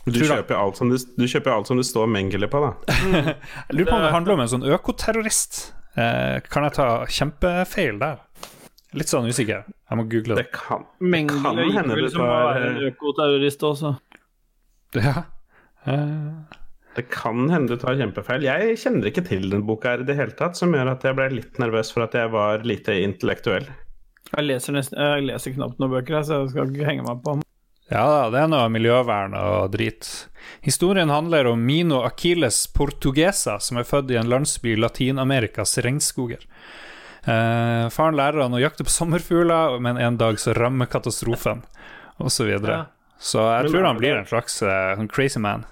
[0.07, 2.73] Du kjøper, alt som det, du kjøper alt som det står Mengele på, da.
[3.67, 5.59] Jeg lurer på om det handler om en sånn økoterrorist.
[5.99, 8.21] Eh, kan jeg ta kjempefeil der?
[8.97, 9.65] Litt sånn usikker.
[9.67, 10.53] Jeg må google Det det.
[10.55, 13.95] kan, det kan hende du tar økoterrorist også.
[15.01, 15.25] Ja.
[15.87, 16.61] Eh,
[16.97, 18.47] Det kan hende du tar kjempefeil.
[18.47, 21.17] Jeg kjenner ikke til den boka her i det hele tatt, som gjør at jeg
[21.19, 23.67] ble litt nervøs for at jeg var lite intellektuell.
[24.37, 27.37] Jeg leser, nesten, jeg leser knapt noen bøker, så jeg skal ikke henge meg på.
[27.93, 30.09] Ja det er noe miljøvern og drit.
[30.67, 36.43] Historien handler om Mino Achilles Portuguesa, som er født i en landsby i Latin-Amerikas regnskoger.
[37.27, 41.63] Eh, faren lærer han å jakte på sommerfugler, men en dag så rammer katastrofen,
[42.19, 42.35] osv.
[42.41, 42.83] Så, videre.
[42.83, 43.15] Ja.
[43.19, 45.67] så jeg tror han blir en slags sånn crazy man.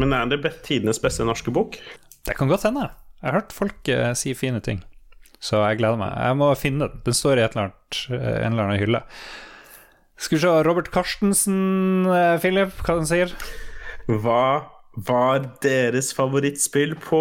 [0.00, 1.78] Men er det tidenes beste norske bok?
[2.26, 2.90] Det kan godt hende.
[3.22, 4.82] Jeg har hørt folk uh, si fine ting,
[5.42, 6.12] så jeg gleder meg.
[6.14, 7.02] Jeg må finne den.
[7.06, 9.02] Den står i eller annet, eh, en eller annen hylle.
[10.16, 13.32] Skal vi se Robert Carstensen, eh, Philip, hva han sier
[14.08, 14.44] Hva
[14.96, 17.20] var deres favorittspill på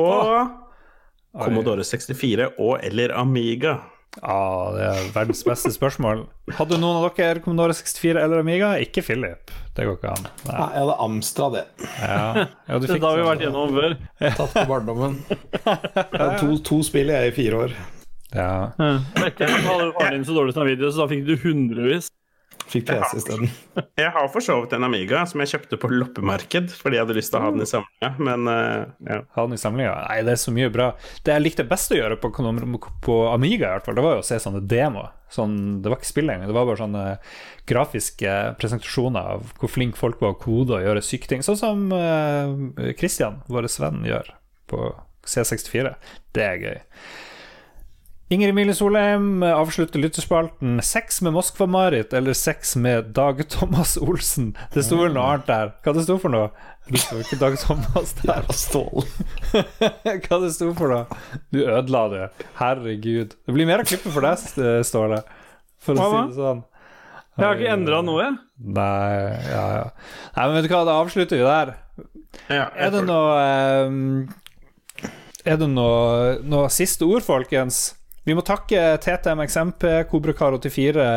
[1.35, 3.81] Commodore 64 og eller Amiga?
[4.21, 6.21] Ja, det er verdens beste spørsmål.
[6.55, 8.69] Hadde noen av dere Commodore 64 eller Amiga?
[8.79, 9.51] Ikke Philip.
[9.75, 10.29] Det går ikke an.
[10.45, 10.53] Nei.
[10.55, 11.65] Nei, jeg hadde Amstra, det.
[11.99, 12.45] Ja.
[12.69, 13.97] Ja, du fikk Dette har vi sånn- vært gjennom før.
[14.39, 15.17] Tatt på barndommen.
[15.65, 17.75] Jeg to, to spill jeg i fire år.
[18.31, 18.51] Ja.
[18.79, 22.07] Etter at hadde faren din så dårlig samvittighet, så da fikk du hundrevis.
[22.65, 23.51] Fikk PC isteden.
[24.01, 27.15] Jeg har for så vidt en Amiga som jeg kjøpte på loppemarked fordi jeg hadde
[27.17, 29.19] lyst til å ha den i samlinga, men eh, ja.
[29.35, 29.93] Ha den i samlinga.
[30.09, 30.87] Nei, det er så mye bra.
[31.23, 32.31] Det jeg likte best å gjøre på,
[33.05, 35.13] på Amiga, i hvert fall, det var jo å se sånne demoer.
[35.35, 37.05] Sånn, det var ikke spill engang, det var bare sånne
[37.69, 41.45] grafiske presentasjoner av hvor flink folk var å kode og gjøre syke ting.
[41.45, 44.31] Sånn som uh, Christian, vår venn, gjør
[44.71, 44.89] på
[45.25, 45.95] C64.
[46.35, 46.77] Det er gøy.
[48.33, 54.55] Ingrid Mille Solheim avslutter lytterspalten 'Sex med Moskva-Marit' eller 'Sex med Dag Thomas Olsen'.
[54.73, 55.73] Det sto vel noe annet der.
[55.85, 56.47] Hva det sto for noe?
[56.89, 58.31] Det sto ikke Dag Thomas der.
[58.33, 59.05] Jævla stål.
[60.25, 61.19] Hva det sto for noe?
[61.53, 62.23] Du ødela det.
[62.57, 63.35] Herregud.
[63.45, 64.41] Det blir mer å klippe for deg,
[64.89, 65.19] Ståle.
[65.85, 66.23] For å Mama.
[66.25, 66.63] si det sånn.
[67.35, 68.37] Jeg har ikke endra noe, jeg.
[68.79, 69.11] Nei,
[69.51, 69.85] ja, ja.
[70.37, 71.73] Nei, men vet du hva, da avslutter vi der.
[72.49, 74.27] ja Er det noe ehm,
[75.45, 77.91] Er det noe, noe siste ord, folkens?
[78.25, 81.09] Vi må takke TTMXMP, Kobrakar84,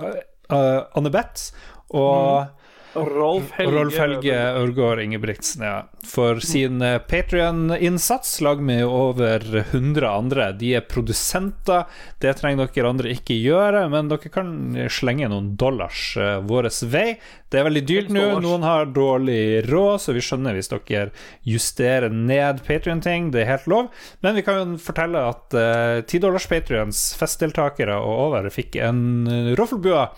[0.00, 0.60] uh,
[0.96, 1.50] Anne Beth
[1.92, 2.46] og
[2.94, 3.74] Rolf Helge.
[3.74, 5.74] Rolf Helge Ørgaard Ingebrigtsen, ja.
[6.08, 10.48] For sin uh, Patrion-innsats, lag med over 100 andre.
[10.56, 11.84] De er produsenter.
[12.22, 14.54] Det trenger dere andre ikke gjøre, men dere kan
[14.88, 16.14] slenge noen dollars
[16.48, 17.08] vår vei.
[17.54, 18.22] Det er veldig dyrt nå.
[18.42, 21.12] Noen har dårlig råd, så vi skjønner hvis dere
[21.46, 23.28] justerer ned Patrion-ting.
[23.30, 23.92] Det er helt lov.
[24.26, 29.04] Men vi kan jo fortelle at uh, 10 dollars Patrions, festdeltakere og over, fikk en
[29.30, 30.08] uh, roffelbua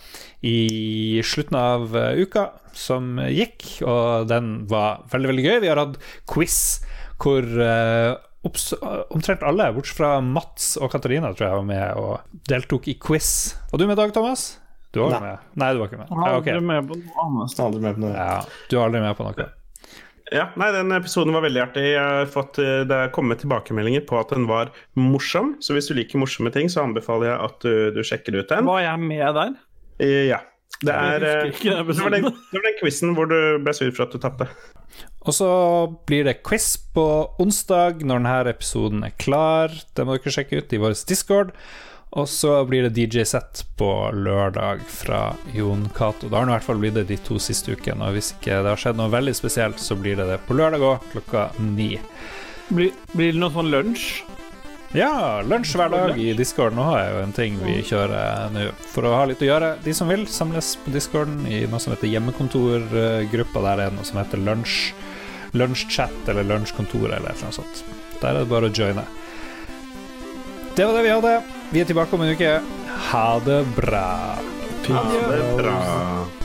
[0.48, 5.56] i slutten av uh, uka som gikk, og den var veldig, veldig gøy.
[5.60, 6.00] Vi har hatt
[6.32, 6.60] quiz
[7.20, 8.16] hvor uh,
[9.12, 13.58] omtrent alle, bortsett fra Mats og Katarina, tror jeg var med og deltok i quiz.
[13.68, 14.54] Var du med, Dag Thomas?
[14.96, 15.20] Du var Nei.
[15.26, 15.46] med?
[15.60, 16.10] Nei, du var ikke med.
[16.10, 17.60] Han er aldri med på noe annet.
[17.66, 18.16] Aldri med på noe.
[18.16, 18.40] Ja,
[18.70, 19.48] du er aldri med på noe.
[20.34, 21.84] Ja, nei, den episoden var veldig artig.
[21.92, 25.52] Jeg har fått, eh, det er kommet tilbakemeldinger på at den var morsom.
[25.62, 28.66] Så hvis du liker morsomme ting, så anbefaler jeg at du, du sjekker ut den.
[28.66, 29.54] Var jeg med der?
[30.02, 30.42] Eh, Ja.
[30.84, 34.04] Det er eh, det var den, det var den quizen hvor du ble sur for
[34.04, 34.48] at du tapte.
[35.24, 35.46] Og så
[36.10, 37.04] blir det quiz på
[37.40, 39.72] onsdag når denne episoden er klar.
[39.96, 41.54] Det må dere sjekke ut i vår Discord.
[42.16, 46.30] Og så blir det DJ-sett på lørdag fra Jon Cato.
[46.30, 48.08] Det har det i hvert fall blitt det de to siste ukene.
[48.08, 50.80] Og hvis ikke det har skjedd noe veldig spesielt, så blir det det på lørdag
[50.80, 51.98] òg, klokka ni.
[52.70, 54.06] Blir, blir det noe sånn lunsj?
[54.96, 56.72] Ja, lunsj hver dag i Discord.
[56.72, 58.64] Nå har jeg jo en ting vi kjører nå
[58.94, 59.74] for å ha litt å gjøre.
[59.84, 63.64] De som vil, samles på Discorden i noe som heter hjemmekontorgruppa.
[63.66, 64.94] Der er noe som heter lunsj.
[65.56, 67.84] Lunsjchat eller lunsjkontor eller noe sånt.
[68.22, 69.04] Der er det bare å joine.
[70.76, 71.55] Det var det vi hadde.
[71.72, 72.52] Vi er tilbake om en uke.
[73.10, 74.08] Ha det bra.
[74.86, 76.35] Ha det bra.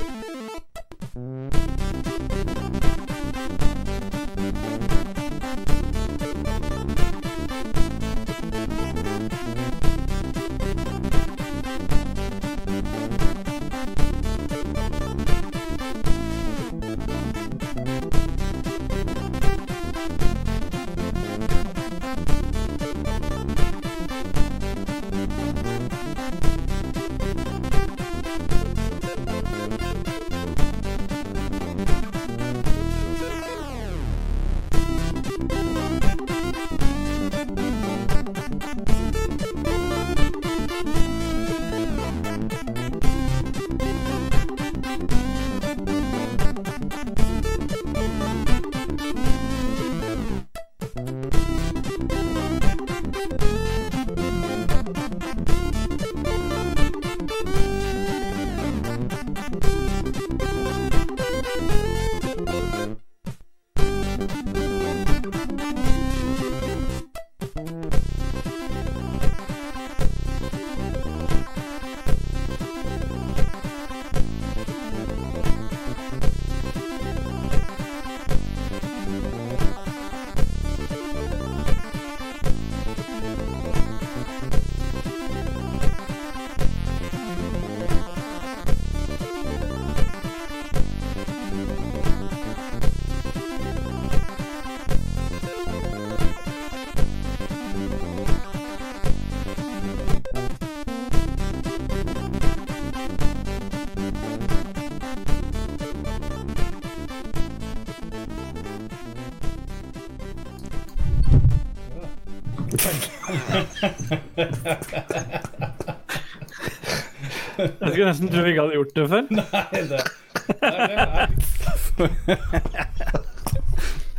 [117.61, 119.23] Jeg skulle nesten tro vi ikke hadde gjort det før.
[119.37, 120.01] Nei, Det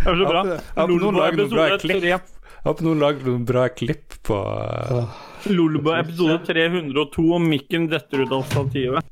[0.02, 0.42] det er så bra.
[1.82, 2.04] Klipp.
[2.06, 5.20] episode Jeg håper noen lager noen bra klipp på uh,
[5.50, 9.11] Lolbua episode 302 og mikken detter ut av stativet.